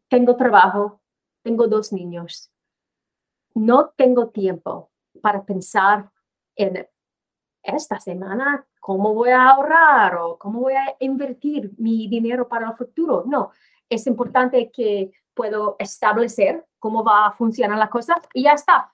Tengo 0.08 0.36
trabajo, 0.36 1.02
tengo 1.42 1.66
dos 1.66 1.92
niños. 1.92 2.52
No 3.56 3.90
tengo 3.98 4.30
tiempo 4.30 4.92
para 5.20 5.44
pensar 5.44 6.12
en 6.56 6.88
esta 7.64 8.00
semana 8.00 8.68
cómo 8.80 9.16
voy 9.16 9.32
a 9.32 9.50
ahorrar 9.50 10.16
o 10.18 10.38
cómo 10.38 10.60
voy 10.60 10.74
a 10.74 10.96
invertir 11.00 11.72
mi 11.80 12.08
dinero 12.08 12.48
para 12.48 12.70
el 12.70 12.76
futuro. 12.76 13.24
No, 13.26 13.50
es 13.90 14.06
importante 14.06 14.70
que 14.70 15.12
puedo 15.34 15.76
establecer 15.80 16.66
cómo 16.80 17.04
va 17.04 17.28
a 17.28 17.32
funcionar 17.34 17.78
la 17.78 17.90
cosa 17.90 18.16
y 18.34 18.44
ya 18.44 18.54
está. 18.54 18.94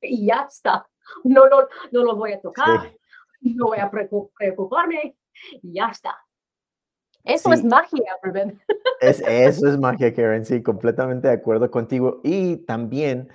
Y 0.00 0.26
ya 0.26 0.46
está. 0.48 0.86
No, 1.24 1.48
no, 1.48 1.68
no 1.90 2.04
lo 2.04 2.16
voy 2.16 2.32
a 2.32 2.40
tocar, 2.40 2.92
no 3.40 3.66
voy 3.66 3.78
a 3.78 3.90
preocuparme 3.90 5.16
y 5.62 5.72
ya 5.74 5.88
está. 5.88 6.16
Eso 7.24 7.52
es 7.52 7.64
magia, 7.64 8.16
Ruben. 8.22 8.58
Es, 9.00 9.20
eso 9.20 9.68
es 9.68 9.78
magia, 9.78 10.14
Karen, 10.14 10.44
sí, 10.44 10.62
completamente 10.62 11.28
de 11.28 11.34
acuerdo 11.34 11.70
contigo. 11.70 12.20
Y 12.24 12.56
también 12.58 13.28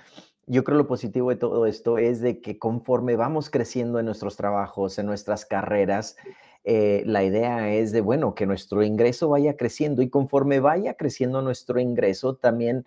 yo 0.46 0.64
creo 0.64 0.76
lo 0.76 0.86
positivo 0.86 1.30
de 1.30 1.36
todo 1.36 1.64
esto 1.66 1.98
es 1.98 2.20
de 2.20 2.40
que 2.40 2.58
conforme 2.58 3.16
vamos 3.16 3.50
creciendo 3.50 3.98
en 3.98 4.06
nuestros 4.06 4.36
trabajos, 4.36 4.98
en 4.98 5.06
nuestras 5.06 5.46
carreras, 5.46 6.16
eh, 6.64 7.02
la 7.06 7.22
idea 7.22 7.72
es 7.72 7.92
de, 7.92 8.00
bueno, 8.00 8.34
que 8.34 8.46
nuestro 8.46 8.82
ingreso 8.82 9.28
vaya 9.28 9.56
creciendo 9.56 10.02
y 10.02 10.08
conforme 10.08 10.60
vaya 10.60 10.94
creciendo 10.94 11.42
nuestro 11.42 11.78
ingreso, 11.78 12.36
también 12.36 12.86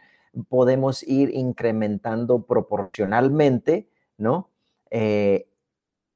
podemos 0.49 1.03
ir 1.03 1.31
incrementando 1.33 2.43
proporcionalmente, 2.43 3.87
¿no? 4.17 4.49
Eh, 4.89 5.47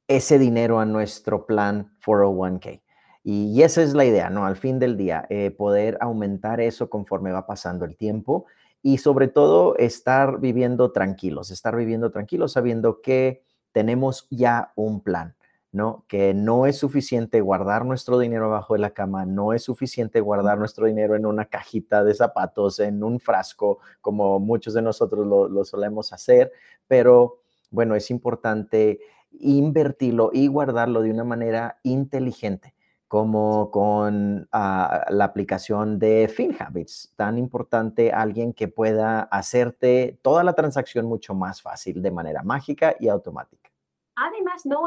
ese 0.08 0.40
dinero 0.40 0.80
a 0.80 0.86
nuestro 0.86 1.46
plan 1.46 1.94
401k. 2.06 2.82
Y, 3.24 3.62
esa 3.62 3.84
es 3.84 3.94
la 3.94 4.06
idea, 4.06 4.30
¿no? 4.30 4.46
Al 4.46 4.56
fin 4.56 4.80
del 4.80 4.98
día, 4.98 5.26
eh, 5.30 5.52
poder 5.52 5.98
aumentar 6.02 6.60
eso 6.60 6.90
conforme 6.90 7.32
va 7.32 7.46
pasando 7.46 7.86
el 7.86 7.96
tiempo 7.96 8.46
y 8.82 8.98
sobre 8.98 9.28
todo 9.28 9.78
estar 9.78 10.40
viviendo 10.40 10.92
tranquilos, 10.92 11.52
estar 11.52 11.76
viviendo 11.76 12.12
tranquilos 12.12 12.54
sabiendo 12.54 13.02
que 13.02 13.44
tenemos 13.72 14.28
ya 14.32 14.74
un 14.76 15.02
plan, 15.02 15.36
¿no? 15.72 16.06
Que 16.08 16.34
no 16.34 16.66
es 16.66 16.78
suficiente 16.78 17.42
guardar 17.42 17.86
nuestro 17.86 18.20
dinero 18.20 18.46
abajo 18.46 18.74
de 18.74 18.80
la 18.80 18.92
cama, 18.92 19.26
no 19.26 19.54
es 19.54 19.64
suficiente 19.64 20.20
guardar 20.20 20.58
nuestro 20.58 20.86
dinero 20.86 21.16
en 21.16 21.26
una 21.26 21.46
cajita 21.46 22.04
de 22.04 22.14
zapatos, 22.14 22.80
en 22.80 23.04
un 23.04 23.20
frasco, 23.20 23.80
como 24.02 24.40
muchos 24.40 24.74
de 24.74 24.82
nosotros 24.82 25.26
lo, 25.26 25.48
lo 25.48 25.64
solemos 25.64 26.14
hacer, 26.14 26.52
pero 26.88 27.40
bueno, 27.70 27.96
es 27.96 28.12
importante 28.12 29.00
invertirlo 29.32 30.32
y 30.34 30.48
guardarlo 30.48 31.02
de 31.02 31.12
una 31.12 31.24
manera 31.24 31.80
inteligente 31.84 32.76
como 33.12 33.72
con 33.72 34.48
ah, 34.54 35.06
la 35.10 35.26
aplicación 35.26 36.00
de 36.00 36.30
FinHabits, 36.34 37.14
tan 37.18 37.38
importante 37.38 38.14
alguien 38.14 38.54
que 38.54 38.70
pueda 38.70 39.24
hacerte 39.24 40.18
toda 40.22 40.46
la 40.46 40.54
transacción 40.54 41.08
mucho 41.08 41.36
más 41.36 41.62
fácil 41.62 42.02
de 42.02 42.10
manera 42.10 42.42
mágica 42.42 42.96
y 43.02 43.10
automática. 43.10 43.70
Además, 44.16 44.66
no, 44.66 44.84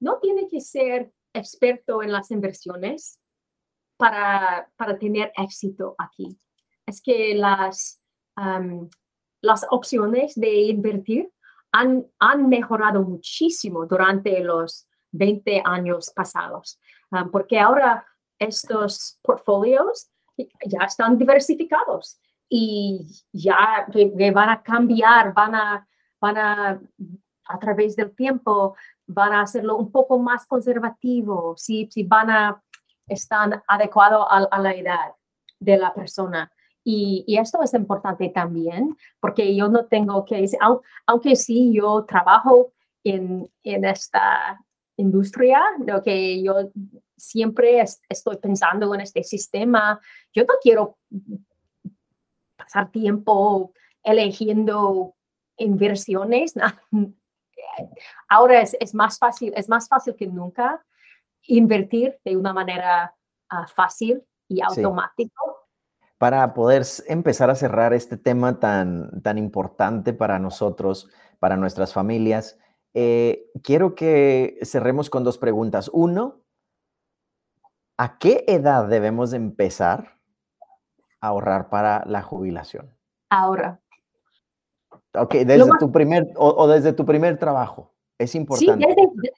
no 0.00 0.18
tiene 0.18 0.48
que 0.48 0.60
ser 0.60 1.12
experto 1.32 2.02
en 2.02 2.12
las 2.12 2.30
inversiones 2.30 3.20
para, 3.96 4.70
para 4.76 4.98
tener 4.98 5.32
éxito 5.36 5.94
aquí. 5.98 6.36
Es 6.86 7.00
que 7.00 7.34
las, 7.34 8.02
las 9.42 9.66
opciones 9.70 10.34
de 10.34 10.52
invertir 10.62 11.30
han, 11.72 12.06
han 12.18 12.48
mejorado 12.48 13.02
muchísimo 13.02 13.86
durante 13.86 14.40
los 14.40 14.88
20 15.12 15.62
años 15.64 16.10
pasados. 16.14 16.80
Porque 17.30 17.58
ahora 17.58 18.06
estos 18.38 19.18
portfolios 19.22 20.10
ya 20.64 20.84
están 20.86 21.18
diversificados 21.18 22.18
y 22.48 23.06
ya 23.32 23.86
van 24.32 24.48
a 24.48 24.62
cambiar, 24.62 25.34
van 25.34 25.54
a, 25.54 25.88
van 26.20 26.38
a, 26.38 26.80
a 27.50 27.58
través 27.58 27.96
del 27.96 28.14
tiempo, 28.14 28.76
van 29.06 29.32
a 29.32 29.42
hacerlo 29.42 29.76
un 29.76 29.90
poco 29.90 30.18
más 30.18 30.46
conservativo, 30.46 31.54
si, 31.56 31.88
si 31.90 32.04
van 32.04 32.30
a 32.30 32.62
estar 33.06 33.62
adecuados 33.66 34.26
a, 34.28 34.58
la 34.60 34.72
edad 34.72 35.14
de 35.58 35.76
la 35.76 35.92
persona. 35.92 36.50
Y, 36.84 37.24
y, 37.26 37.38
esto 37.38 37.62
es 37.62 37.74
importante 37.74 38.28
también, 38.30 38.96
porque 39.20 39.54
yo 39.54 39.68
no 39.68 39.86
tengo 39.86 40.24
que, 40.24 40.46
aunque, 41.06 41.36
sí 41.36 41.72
yo 41.74 42.04
trabajo 42.04 42.72
en, 43.04 43.50
en 43.64 43.84
esta 43.84 44.58
industria, 44.96 45.60
lo 45.86 46.02
que 46.02 46.42
yo 46.42 46.70
siempre 47.20 47.84
estoy 48.08 48.36
pensando 48.38 48.94
en 48.94 49.02
este 49.02 49.22
sistema. 49.22 50.00
Yo 50.32 50.44
no 50.44 50.54
quiero 50.62 50.98
pasar 52.56 52.90
tiempo 52.90 53.72
eligiendo 54.02 55.14
inversiones. 55.56 56.54
Ahora 58.28 58.60
es, 58.60 58.94
más 58.94 59.18
fácil, 59.18 59.52
es 59.56 59.68
más 59.68 59.88
fácil 59.88 60.14
que 60.16 60.26
nunca 60.26 60.84
invertir 61.42 62.18
de 62.24 62.36
una 62.36 62.52
manera 62.52 63.14
ah, 63.48 63.66
fácil 63.66 64.22
y 64.48 64.60
automática. 64.60 65.34
Para 66.18 66.52
poder 66.52 66.84
empezar 67.08 67.48
a 67.48 67.54
cerrar 67.54 67.94
este 67.94 68.16
tema 68.16 68.60
tan, 68.60 69.22
tan 69.22 69.38
importante 69.38 70.12
para 70.12 70.38
nosotros, 70.38 71.08
para 71.38 71.56
nuestras 71.56 71.94
familias, 71.94 72.58
eh, 72.92 73.50
quiero 73.62 73.94
que 73.94 74.58
cerremos 74.62 75.08
con 75.08 75.24
dos 75.24 75.38
preguntas. 75.38 75.90
Uno, 75.92 76.42
¿a 77.96 78.18
qué 78.18 78.44
edad 78.48 78.88
debemos 78.88 79.32
empezar 79.32 80.18
a 81.20 81.28
ahorrar 81.28 81.70
para 81.70 82.04
la 82.06 82.22
jubilación? 82.22 82.94
Ahora. 83.30 83.80
Ok, 85.14 85.34
desde 85.34 85.70
tu 85.78 85.90
primer 85.90 86.28
o, 86.36 86.68
desde 86.68 86.92
tu 86.92 87.04
primer 87.04 87.38
trabajo. 87.38 87.92
Es 88.18 88.34
importante. 88.34 88.84
Sí, 88.84 88.94
desde, 88.94 89.32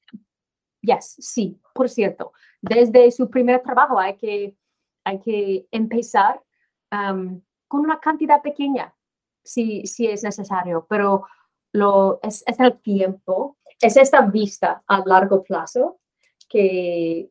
yes, 0.82 1.16
sí, 1.18 1.60
por 1.72 1.88
cierto. 1.88 2.32
Desde 2.60 3.10
su 3.10 3.30
primer 3.30 3.62
trabajo 3.62 3.98
hay 3.98 4.16
que, 4.16 4.56
hay 5.04 5.18
que 5.20 5.66
empezar 5.70 6.42
con 6.90 7.80
una 7.80 7.98
cantidad 8.00 8.42
pequeña, 8.42 8.94
si, 9.42 9.86
si 9.86 10.06
es 10.06 10.22
necesario, 10.22 10.86
pero 10.88 11.24
lo, 11.72 12.20
es, 12.22 12.44
el 12.46 12.80
tiempo, 12.80 13.56
es 13.80 13.96
esta 13.96 14.20
vista 14.20 14.82
a 14.86 15.02
largo 15.06 15.42
plazo 15.42 16.00
que, 16.48 17.30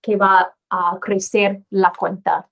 que 0.00 0.16
va 0.16 0.54
a 0.70 0.98
crecer 1.00 1.64
la 1.70 1.92
cuenta. 1.98 2.48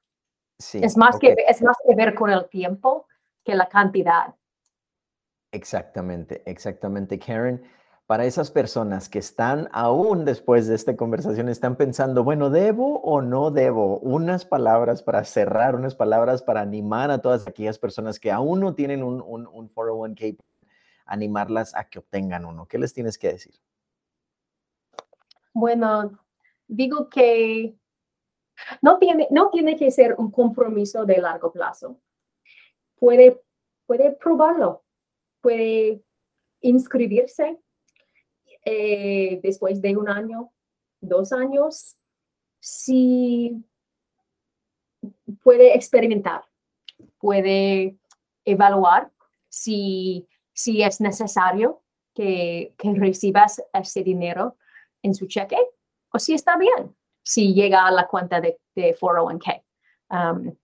es, 0.74 0.96
más 0.96 1.18
que, 1.18 1.36
es 1.48 1.62
más 1.62 1.76
que 1.86 1.94
ver 1.94 2.14
con 2.14 2.30
el 2.30 2.48
tiempo 2.48 3.06
que 3.44 3.54
la 3.54 3.68
cantidad. 3.68 4.34
Exactamente, 5.52 6.42
exactamente, 6.46 7.18
Karen. 7.18 7.62
Para 8.06 8.24
esas 8.24 8.50
personas 8.50 9.08
que 9.08 9.20
están 9.20 9.68
aún 9.72 10.24
después 10.24 10.66
de 10.66 10.74
esta 10.74 10.96
conversación, 10.96 11.48
están 11.48 11.76
pensando, 11.76 12.24
bueno, 12.24 12.50
¿debo 12.50 13.00
o 13.02 13.22
no 13.22 13.52
debo? 13.52 13.98
Unas 13.98 14.44
palabras 14.44 15.02
para 15.02 15.22
cerrar, 15.24 15.76
unas 15.76 15.94
palabras 15.94 16.42
para 16.42 16.60
animar 16.60 17.10
a 17.12 17.18
todas 17.18 17.46
aquellas 17.46 17.78
personas 17.78 18.18
que 18.18 18.32
aún 18.32 18.60
no 18.60 18.74
tienen 18.74 19.04
un, 19.04 19.20
un, 19.20 19.46
un 19.46 19.72
401k 19.72 20.36
animarlas 21.10 21.74
a 21.74 21.88
que 21.88 21.98
obtengan 21.98 22.44
uno. 22.44 22.66
¿Qué 22.66 22.78
les 22.78 22.94
tienes 22.94 23.18
que 23.18 23.32
decir? 23.32 23.54
Bueno, 25.52 26.18
digo 26.66 27.08
que 27.08 27.76
no 28.80 28.98
tiene, 28.98 29.26
no 29.30 29.50
tiene 29.50 29.76
que 29.76 29.90
ser 29.90 30.14
un 30.18 30.30
compromiso 30.30 31.04
de 31.04 31.18
largo 31.18 31.52
plazo. 31.52 32.00
Puede, 32.96 33.42
puede 33.86 34.12
probarlo, 34.12 34.84
puede 35.40 36.02
inscribirse 36.60 37.58
eh, 38.64 39.40
después 39.42 39.80
de 39.80 39.96
un 39.96 40.08
año, 40.08 40.52
dos 41.00 41.32
años, 41.32 41.96
si 42.60 43.64
puede 45.42 45.74
experimentar, 45.74 46.44
puede 47.18 47.96
evaluar 48.44 49.10
si 49.48 50.28
si 50.60 50.82
es 50.82 51.00
necesario 51.00 51.82
que, 52.14 52.74
recibas 52.82 53.62
ese 53.72 54.02
dinero 54.02 54.56
en 55.02 55.14
su 55.14 55.26
cheque 55.26 55.58
o 56.12 56.18
si 56.18 56.34
está 56.34 56.56
bien, 56.58 56.94
si 57.22 57.54
llega 57.54 57.86
a 57.86 57.90
la 57.90 58.06
cuenta 58.06 58.40
de, 58.40 58.58
401k. 58.76 59.62
Um, 60.10 60.56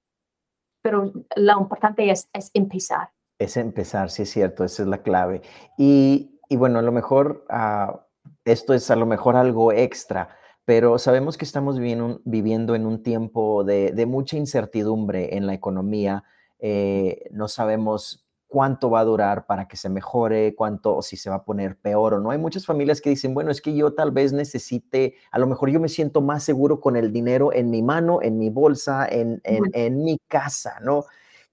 pero 0.83 1.13
lo 1.37 1.61
importante 1.61 2.11
es, 2.11 2.29
es 2.33 2.51
empezar. 2.55 3.11
Es 3.39 3.57
empezar, 3.57 4.11
sí 4.11 4.23
es 4.23 4.31
cierto, 4.31 4.65
esa 4.65 4.83
es 4.83 4.89
la 4.89 5.03
clave. 5.03 5.43
Y, 5.77 6.41
y 6.49 6.57
bueno, 6.57 6.79
a 6.79 6.83
lo 6.83 6.93
mejor 6.93 7.45
uh, 7.51 7.99
esto 8.45 8.75
es 8.75 8.91
a 8.91 8.97
lo 8.97 9.07
mejor 9.07 9.37
algo 9.37 9.73
extra, 9.73 10.31
pero 10.65 10.99
sabemos 10.99 11.37
que 11.37 11.45
estamos 11.45 11.79
viviendo, 11.79 12.21
viviendo 12.25 12.75
en 12.75 12.87
un 12.87 13.03
tiempo 13.03 13.65
de, 13.65 13.93
de, 13.93 14.07
mucha 14.07 14.37
incertidumbre 14.37 15.37
en 15.37 15.47
la 15.47 15.55
economía. 15.55 16.25
Eh, 16.59 17.29
no 17.31 17.49
sabemos 17.49 18.27
cuánto 18.49 18.91
va 18.91 19.01
a 19.01 19.05
durar 19.05 19.47
para 19.47 19.69
que 19.69 19.77
se 19.77 19.89
mejore, 19.89 20.55
cuánto, 20.55 20.97
o 20.97 21.03
si 21.03 21.17
se 21.17 21.31
va 21.31 21.37
a 21.37 21.45
poner 21.45 21.77
peor 21.77 22.15
o 22.15 22.21
no. 22.21 22.31
Hay 22.31 22.39
muchas 22.39 22.65
familias 22.65 23.01
que 23.01 23.11
dicen, 23.11 23.35
bueno, 23.35 23.51
es 23.51 23.61
que 23.61 23.77
yo 23.77 23.95
tal 23.95 24.13
vez 24.13 24.33
necesite, 24.33 25.15
a 25.31 25.39
lo 25.39 25.47
mejor 25.47 25.71
yo 25.71 25.81
me 25.81 25.89
siento 25.89 26.21
más 26.21 26.43
seguro 26.43 26.81
con 26.81 26.97
el 26.97 27.13
dinero 27.13 27.53
en 27.53 27.71
mi 27.71 27.83
mano, 27.83 28.21
en 28.23 28.39
mi 28.39 28.51
bolsa, 28.51 29.07
en, 29.09 29.41
en, 29.45 29.65
en 29.73 30.03
mi 30.05 30.19
casa, 30.29 30.79
¿no? 30.81 31.05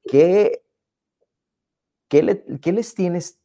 ¿Qué, 0.05 0.62
qué, 2.13 2.21
le, 2.21 2.43
¿Qué 2.62 2.71
les 2.71 2.93
tienes 2.93 3.41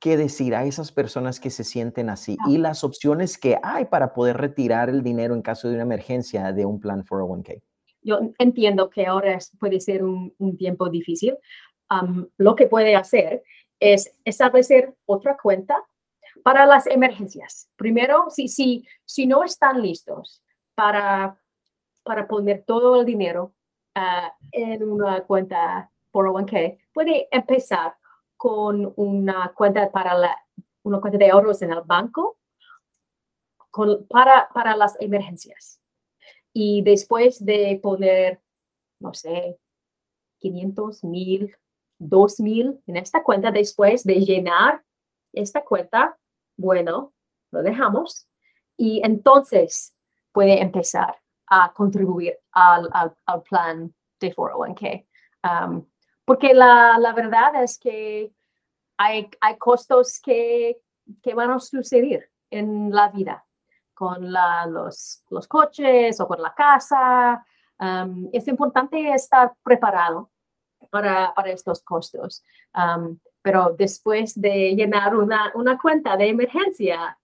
que 0.00 0.16
decir 0.16 0.54
a 0.54 0.64
esas 0.64 0.90
personas 0.90 1.38
que 1.38 1.50
se 1.50 1.64
sienten 1.64 2.08
así 2.08 2.38
y 2.48 2.56
las 2.56 2.82
opciones 2.82 3.36
que 3.36 3.58
hay 3.62 3.84
para 3.84 4.14
poder 4.14 4.38
retirar 4.38 4.88
el 4.88 5.02
dinero 5.02 5.34
en 5.34 5.42
caso 5.42 5.68
de 5.68 5.74
una 5.74 5.82
emergencia 5.82 6.50
de 6.54 6.64
un 6.64 6.80
plan 6.80 7.04
401k? 7.04 7.60
Yo 8.00 8.20
entiendo 8.38 8.88
que 8.88 9.04
ahora 9.04 9.38
puede 9.58 9.80
ser 9.80 10.02
un, 10.02 10.34
un 10.38 10.56
tiempo 10.56 10.88
difícil, 10.88 11.36
lo 12.38 12.54
que 12.54 12.68
puede 12.68 12.96
hacer 12.96 13.42
es 13.78 14.10
establecer 14.24 14.94
otra 15.04 15.36
cuenta 15.36 15.76
para 16.42 16.64
las 16.64 16.86
emergencias. 16.86 17.68
Primero, 17.76 18.30
si, 18.30 18.48
si, 18.48 18.86
si 19.04 19.26
no 19.26 19.44
están 19.44 19.82
listos 19.82 20.42
para, 20.74 21.38
para 22.02 22.26
poner 22.26 22.64
todo 22.66 22.98
el 22.98 23.04
dinero 23.04 23.52
uh, 23.94 24.30
en 24.52 24.84
una 24.84 25.20
cuenta 25.24 25.90
401k, 26.12 26.78
puede 27.00 27.28
empezar 27.30 27.96
con 28.36 28.92
una 28.96 29.54
cuenta 29.54 29.90
para 29.90 30.12
la, 30.12 30.36
una 30.82 31.00
cuenta 31.00 31.16
de 31.16 31.30
ahorros 31.30 31.62
en 31.62 31.72
el 31.72 31.80
banco 31.80 32.36
con, 33.70 34.06
para, 34.06 34.50
para 34.52 34.76
las 34.76 35.00
emergencias. 35.00 35.80
Y 36.52 36.82
después 36.82 37.42
de 37.42 37.80
poner, 37.82 38.42
no 38.98 39.14
sé, 39.14 39.58
500, 40.40 41.02
1000, 41.02 41.56
2000 41.98 42.82
en 42.86 42.96
esta 42.96 43.22
cuenta 43.22 43.50
después 43.50 44.04
de 44.04 44.16
llenar 44.16 44.84
esta 45.32 45.64
cuenta, 45.64 46.18
bueno, 46.58 47.14
lo 47.50 47.62
dejamos 47.62 48.28
y 48.76 49.00
entonces 49.02 49.96
puede 50.32 50.60
empezar 50.60 51.16
a 51.46 51.72
contribuir 51.72 52.38
al, 52.52 52.90
al, 52.92 53.42
plan 53.42 53.94
de 54.20 54.34
401k. 54.36 55.06
Um, 55.42 55.89
porque 56.30 56.54
la, 56.54 56.96
la, 56.96 57.12
verdad 57.12 57.60
es 57.60 57.76
que 57.76 58.32
hay, 58.96 59.28
hay 59.40 59.58
costos 59.58 60.20
que, 60.22 60.80
que, 61.20 61.34
van 61.34 61.50
a 61.50 61.58
suceder 61.58 62.30
en 62.50 62.92
la 62.92 63.08
vida 63.08 63.44
con 63.94 64.32
la, 64.32 64.64
los, 64.66 65.24
los, 65.28 65.48
coches 65.48 66.20
o 66.20 66.28
con 66.28 66.40
la 66.40 66.54
casa. 66.54 67.44
Um, 67.80 68.28
es 68.32 68.46
importante 68.46 69.12
estar 69.12 69.54
preparado 69.64 70.30
para, 70.88 71.34
para 71.34 71.50
estos 71.50 71.82
costos. 71.82 72.44
pero 73.42 73.74
después 73.76 74.40
de 74.40 74.76
llenar 74.76 75.16
una, 75.16 75.50
una, 75.56 75.76
cuenta 75.76 76.16
de 76.16 76.28
emergencia, 76.28 77.18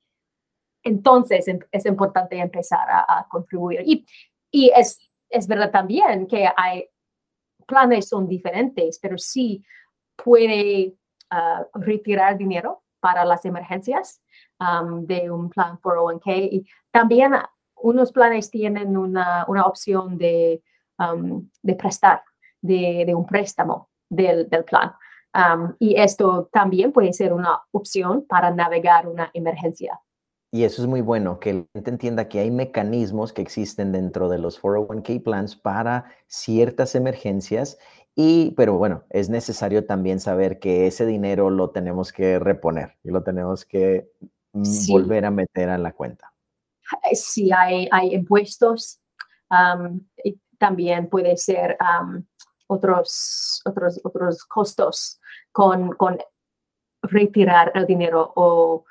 entonces 0.83 1.47
em, 1.47 1.61
es 1.71 1.87
importante 1.87 2.40
empezar 2.40 2.88
a, 2.90 3.25
contribuir. 3.31 3.83
Y, 3.87 4.05
y 4.51 4.73
es, 4.75 4.99
es 5.29 5.47
verdad 5.47 5.71
también 5.71 6.27
que 6.27 6.51
hay 6.57 6.90
planes 7.66 8.09
son 8.09 8.26
diferentes, 8.26 8.98
pero 9.00 9.18
sí 9.18 9.64
puede 10.16 10.94
ah, 11.31 11.66
retirar 11.74 12.38
dinero 12.38 12.83
para 13.00 13.24
las 13.24 13.44
emergencias 13.44 14.20
de 15.02 15.31
un 15.31 15.50
plan 15.50 15.79
401k. 15.81 16.48
Y 16.50 16.66
también 16.90 17.35
unos 17.76 18.11
planes 18.11 18.50
tienen 18.50 18.96
una, 18.96 19.44
una 19.48 19.64
opción 19.64 20.16
de, 20.16 20.62
de 21.62 21.74
prestar 21.74 22.22
de, 22.61 23.14
un 23.14 23.26
préstamo 23.26 23.90
del, 24.09 24.48
plan. 24.64 24.92
y 25.79 26.00
esto 26.00 26.48
también 26.52 26.92
puede 26.92 27.12
ser 27.12 27.33
una 27.33 27.61
opción 27.72 28.26
para 28.26 28.50
navegar 28.50 29.07
una 29.07 29.31
emergencia. 29.35 30.00
Y 30.57 30.64
eso 30.64 30.81
es 30.81 30.88
muy 30.88 31.03
bueno, 31.03 31.38
que 31.38 31.53
la 31.53 31.64
gente 31.75 31.90
entienda 31.90 32.31
que 32.31 32.40
hay 32.40 32.51
mecanismos 32.51 33.35
que 33.35 33.42
existen 33.42 33.92
dentro 33.92 34.31
de 34.31 34.38
los 34.38 34.59
401k 34.59 35.23
plans 35.23 35.55
para 35.55 36.07
ciertas 36.29 36.95
emergencias. 36.95 37.77
Y, 38.14 38.53
pero 38.53 38.79
bueno, 38.79 39.05
es 39.11 39.29
necesario 39.29 39.85
también 39.85 40.19
saber 40.19 40.59
que 40.59 40.87
ese 40.87 41.05
dinero 41.05 41.51
lo 41.51 41.73
tenemos 41.73 42.11
que 42.11 42.38
reponer 42.38 42.97
y 43.05 43.11
lo 43.11 43.23
tenemos 43.23 43.66
que 43.66 44.09
mm, 44.55 44.87
volver 44.88 45.27
a 45.27 45.31
meter 45.31 45.69
en 45.69 45.83
la 45.83 45.92
cuenta. 45.92 46.33
Sí, 47.12 47.51
hay, 47.53 47.87
hay 47.92 48.14
impuestos. 48.14 49.03
y 50.25 50.40
también 50.57 51.11
puede 51.11 51.37
ser 51.37 51.77
otros, 52.66 53.61
otros, 53.66 54.01
otros 54.03 54.42
costos 54.47 55.21
con, 55.53 55.90
con 55.97 56.16
retirar 57.03 57.73
el 57.75 57.85
dinero 57.85 58.33
o, 58.37 58.87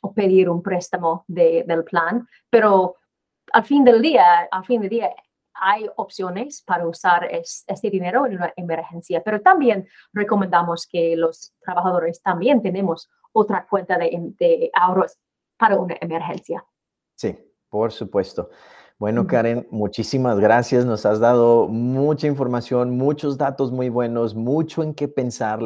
o 0.00 0.12
pedir 0.12 0.48
un 0.48 0.62
préstamo 0.62 1.24
de, 1.26 1.64
del 1.66 1.84
plan, 1.84 2.26
pero 2.50 2.96
al 3.52 3.64
fin 3.64 3.84
del 3.84 4.02
día, 4.02 4.48
al 4.50 4.64
fin 4.64 4.80
del 4.80 4.90
día 4.90 5.14
hay 5.54 5.86
opciones 5.96 6.62
para 6.62 6.86
usar 6.86 7.28
este 7.30 7.90
dinero 7.90 8.26
en 8.26 8.36
una 8.36 8.52
emergencia, 8.56 9.22
pero 9.22 9.40
también 9.40 9.86
recomendamos 10.12 10.86
que 10.86 11.16
los 11.16 11.52
trabajadores 11.60 12.22
también 12.22 12.62
tenemos 12.62 13.10
otra 13.32 13.66
cuenta 13.68 13.98
de, 13.98 14.10
de 14.38 14.70
ahorros 14.74 15.18
para 15.58 15.76
una 15.78 15.96
emergencia. 16.00 16.64
Sí, 17.14 17.36
por 17.68 17.92
supuesto. 17.92 18.50
Bueno, 18.98 19.26
Karen, 19.26 19.66
muchísimas 19.70 20.38
gracias. 20.38 20.84
Nos 20.84 21.06
has 21.06 21.20
dado 21.20 21.68
mucha 21.68 22.26
información, 22.26 22.98
muchos 22.98 23.38
datos 23.38 23.72
muy 23.72 23.88
buenos, 23.88 24.34
mucho 24.34 24.82
en 24.82 24.92
qué 24.92 25.08
pensar. 25.08 25.60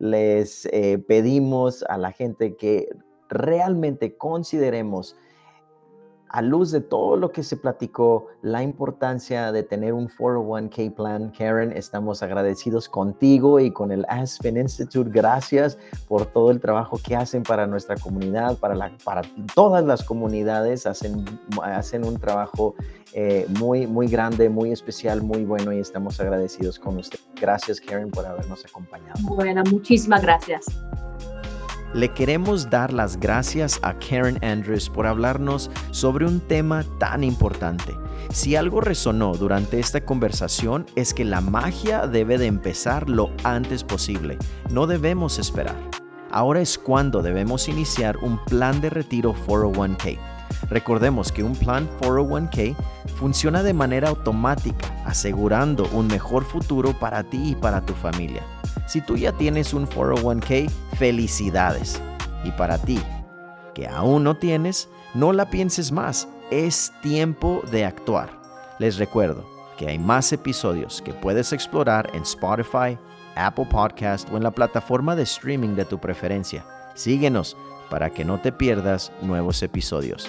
Les, 0.00 0.66
eh, 0.72 0.98
pedimos 0.98 1.84
a 1.84 1.96
la 1.96 2.10
gente 2.10 2.56
que 2.56 2.88
realmente 3.28 4.16
consideremos 4.16 5.16
a 6.30 6.42
luz 6.42 6.70
de 6.70 6.80
todo 6.80 7.16
lo 7.16 7.32
que 7.32 7.42
se 7.42 7.56
platicó, 7.56 8.28
la 8.42 8.62
importancia 8.62 9.50
de 9.50 9.64
tener 9.64 9.92
un 9.92 10.08
401k 10.08 10.94
plan, 10.94 11.32
Karen, 11.36 11.72
estamos 11.72 12.22
agradecidos 12.22 12.88
contigo 12.88 13.58
y 13.58 13.72
con 13.72 13.90
el 13.90 14.06
Aspen 14.08 14.56
Institute. 14.56 15.10
Gracias 15.12 15.76
por 16.06 16.26
todo 16.26 16.52
el 16.52 16.60
trabajo 16.60 17.00
que 17.04 17.16
hacen 17.16 17.42
para 17.42 17.66
nuestra 17.66 17.96
comunidad, 17.96 18.56
para, 18.58 18.92
todas 19.56 19.84
las 19.84 20.04
comunidades. 20.04 20.86
Hacen, 20.86 21.24
un 22.04 22.16
trabajo 22.20 22.76
eh, 23.12 23.46
muy, 23.58 23.88
muy 23.88 24.06
grande, 24.06 24.48
muy 24.48 24.70
especial, 24.70 25.22
muy 25.22 25.44
bueno 25.44 25.72
y 25.72 25.80
estamos 25.80 26.20
agradecidos 26.20 26.78
con 26.78 26.98
usted. 26.98 27.18
Gracias, 27.40 27.80
Karen, 27.80 28.10
por 28.10 28.26
habernos 28.26 28.64
acompañado. 28.64 29.18
Bueno, 29.22 29.62
muchísimas 29.70 30.22
gracias. 30.22 30.66
Le 31.92 32.08
queremos 32.12 32.70
dar 32.70 32.92
las 32.92 33.18
gracias 33.18 33.80
a 33.82 33.98
Karen 33.98 34.38
Andrews 34.44 34.88
por 34.88 35.08
hablarnos 35.08 35.70
sobre 35.90 36.24
un 36.24 36.40
tema 36.40 36.84
tan 36.98 37.24
importante. 37.24 37.96
Si 38.30 38.54
algo 38.54 38.80
resonó 38.80 39.34
durante 39.34 39.80
esta 39.80 40.04
conversación 40.04 40.86
es 40.94 41.12
que 41.12 41.24
la 41.24 41.40
magia 41.40 42.06
debe 42.06 42.38
de 42.38 42.46
empezar 42.46 43.10
lo 43.10 43.32
antes 43.42 43.82
posible. 43.82 44.38
No 44.70 44.86
debemos 44.86 45.40
esperar. 45.40 45.74
Ahora 46.30 46.60
es 46.60 46.78
cuando 46.78 47.22
debemos 47.22 47.68
iniciar 47.68 48.18
un 48.18 48.38
plan 48.44 48.80
de 48.80 48.90
retiro 48.90 49.34
401k. 49.34 50.39
Recordemos 50.70 51.32
que 51.32 51.42
un 51.42 51.56
plan 51.56 51.88
401k 52.00 52.76
funciona 53.16 53.62
de 53.64 53.74
manera 53.74 54.08
automática, 54.08 54.86
asegurando 55.04 55.88
un 55.92 56.06
mejor 56.06 56.44
futuro 56.44 56.96
para 56.98 57.24
ti 57.24 57.50
y 57.50 57.54
para 57.56 57.80
tu 57.80 57.92
familia. 57.92 58.42
Si 58.86 59.00
tú 59.00 59.16
ya 59.16 59.32
tienes 59.32 59.74
un 59.74 59.86
401k, 59.86 60.70
felicidades. 60.96 62.00
Y 62.44 62.52
para 62.52 62.78
ti, 62.78 63.00
que 63.74 63.88
aún 63.88 64.24
no 64.24 64.36
tienes, 64.36 64.88
no 65.12 65.32
la 65.32 65.50
pienses 65.50 65.90
más. 65.90 66.28
Es 66.50 66.92
tiempo 67.02 67.62
de 67.70 67.84
actuar. 67.84 68.30
Les 68.78 68.96
recuerdo 68.96 69.44
que 69.76 69.88
hay 69.88 69.98
más 69.98 70.32
episodios 70.32 71.02
que 71.02 71.12
puedes 71.12 71.52
explorar 71.52 72.10
en 72.14 72.22
Spotify, 72.22 72.96
Apple 73.34 73.66
Podcast 73.70 74.30
o 74.30 74.36
en 74.36 74.42
la 74.42 74.50
plataforma 74.50 75.16
de 75.16 75.24
streaming 75.24 75.74
de 75.74 75.84
tu 75.84 75.98
preferencia. 75.98 76.64
Síguenos 76.94 77.56
para 77.88 78.10
que 78.10 78.24
no 78.24 78.38
te 78.40 78.52
pierdas 78.52 79.12
nuevos 79.20 79.62
episodios. 79.62 80.28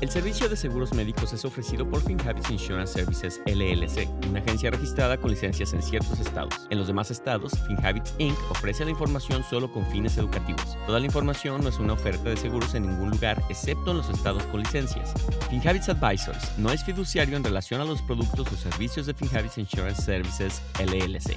El 0.00 0.08
servicio 0.08 0.48
de 0.48 0.56
seguros 0.56 0.94
médicos 0.94 1.34
es 1.34 1.44
ofrecido 1.44 1.86
por 1.86 2.00
FinHabits 2.00 2.50
Insurance 2.50 2.94
Services 2.94 3.38
LLC, 3.44 4.08
una 4.30 4.40
agencia 4.40 4.70
registrada 4.70 5.18
con 5.18 5.30
licencias 5.30 5.74
en 5.74 5.82
ciertos 5.82 6.18
estados. 6.20 6.54
En 6.70 6.78
los 6.78 6.86
demás 6.86 7.10
estados, 7.10 7.52
FinHabits 7.66 8.14
Inc. 8.16 8.38
ofrece 8.50 8.86
la 8.86 8.92
información 8.92 9.44
solo 9.44 9.70
con 9.70 9.84
fines 9.90 10.16
educativos. 10.16 10.78
Toda 10.86 11.00
la 11.00 11.04
información 11.04 11.62
no 11.62 11.68
es 11.68 11.78
una 11.78 11.92
oferta 11.92 12.30
de 12.30 12.38
seguros 12.38 12.74
en 12.74 12.86
ningún 12.86 13.10
lugar, 13.10 13.42
excepto 13.50 13.90
en 13.90 13.98
los 13.98 14.08
estados 14.08 14.42
con 14.44 14.60
licencias. 14.60 15.12
FinHabits 15.50 15.90
Advisors 15.90 16.56
no 16.56 16.72
es 16.72 16.82
fiduciario 16.82 17.36
en 17.36 17.44
relación 17.44 17.82
a 17.82 17.84
los 17.84 18.00
productos 18.00 18.50
o 18.50 18.56
servicios 18.56 19.04
de 19.04 19.12
FinHabits 19.12 19.58
Insurance 19.58 20.00
Services 20.00 20.62
LLC. 20.78 21.36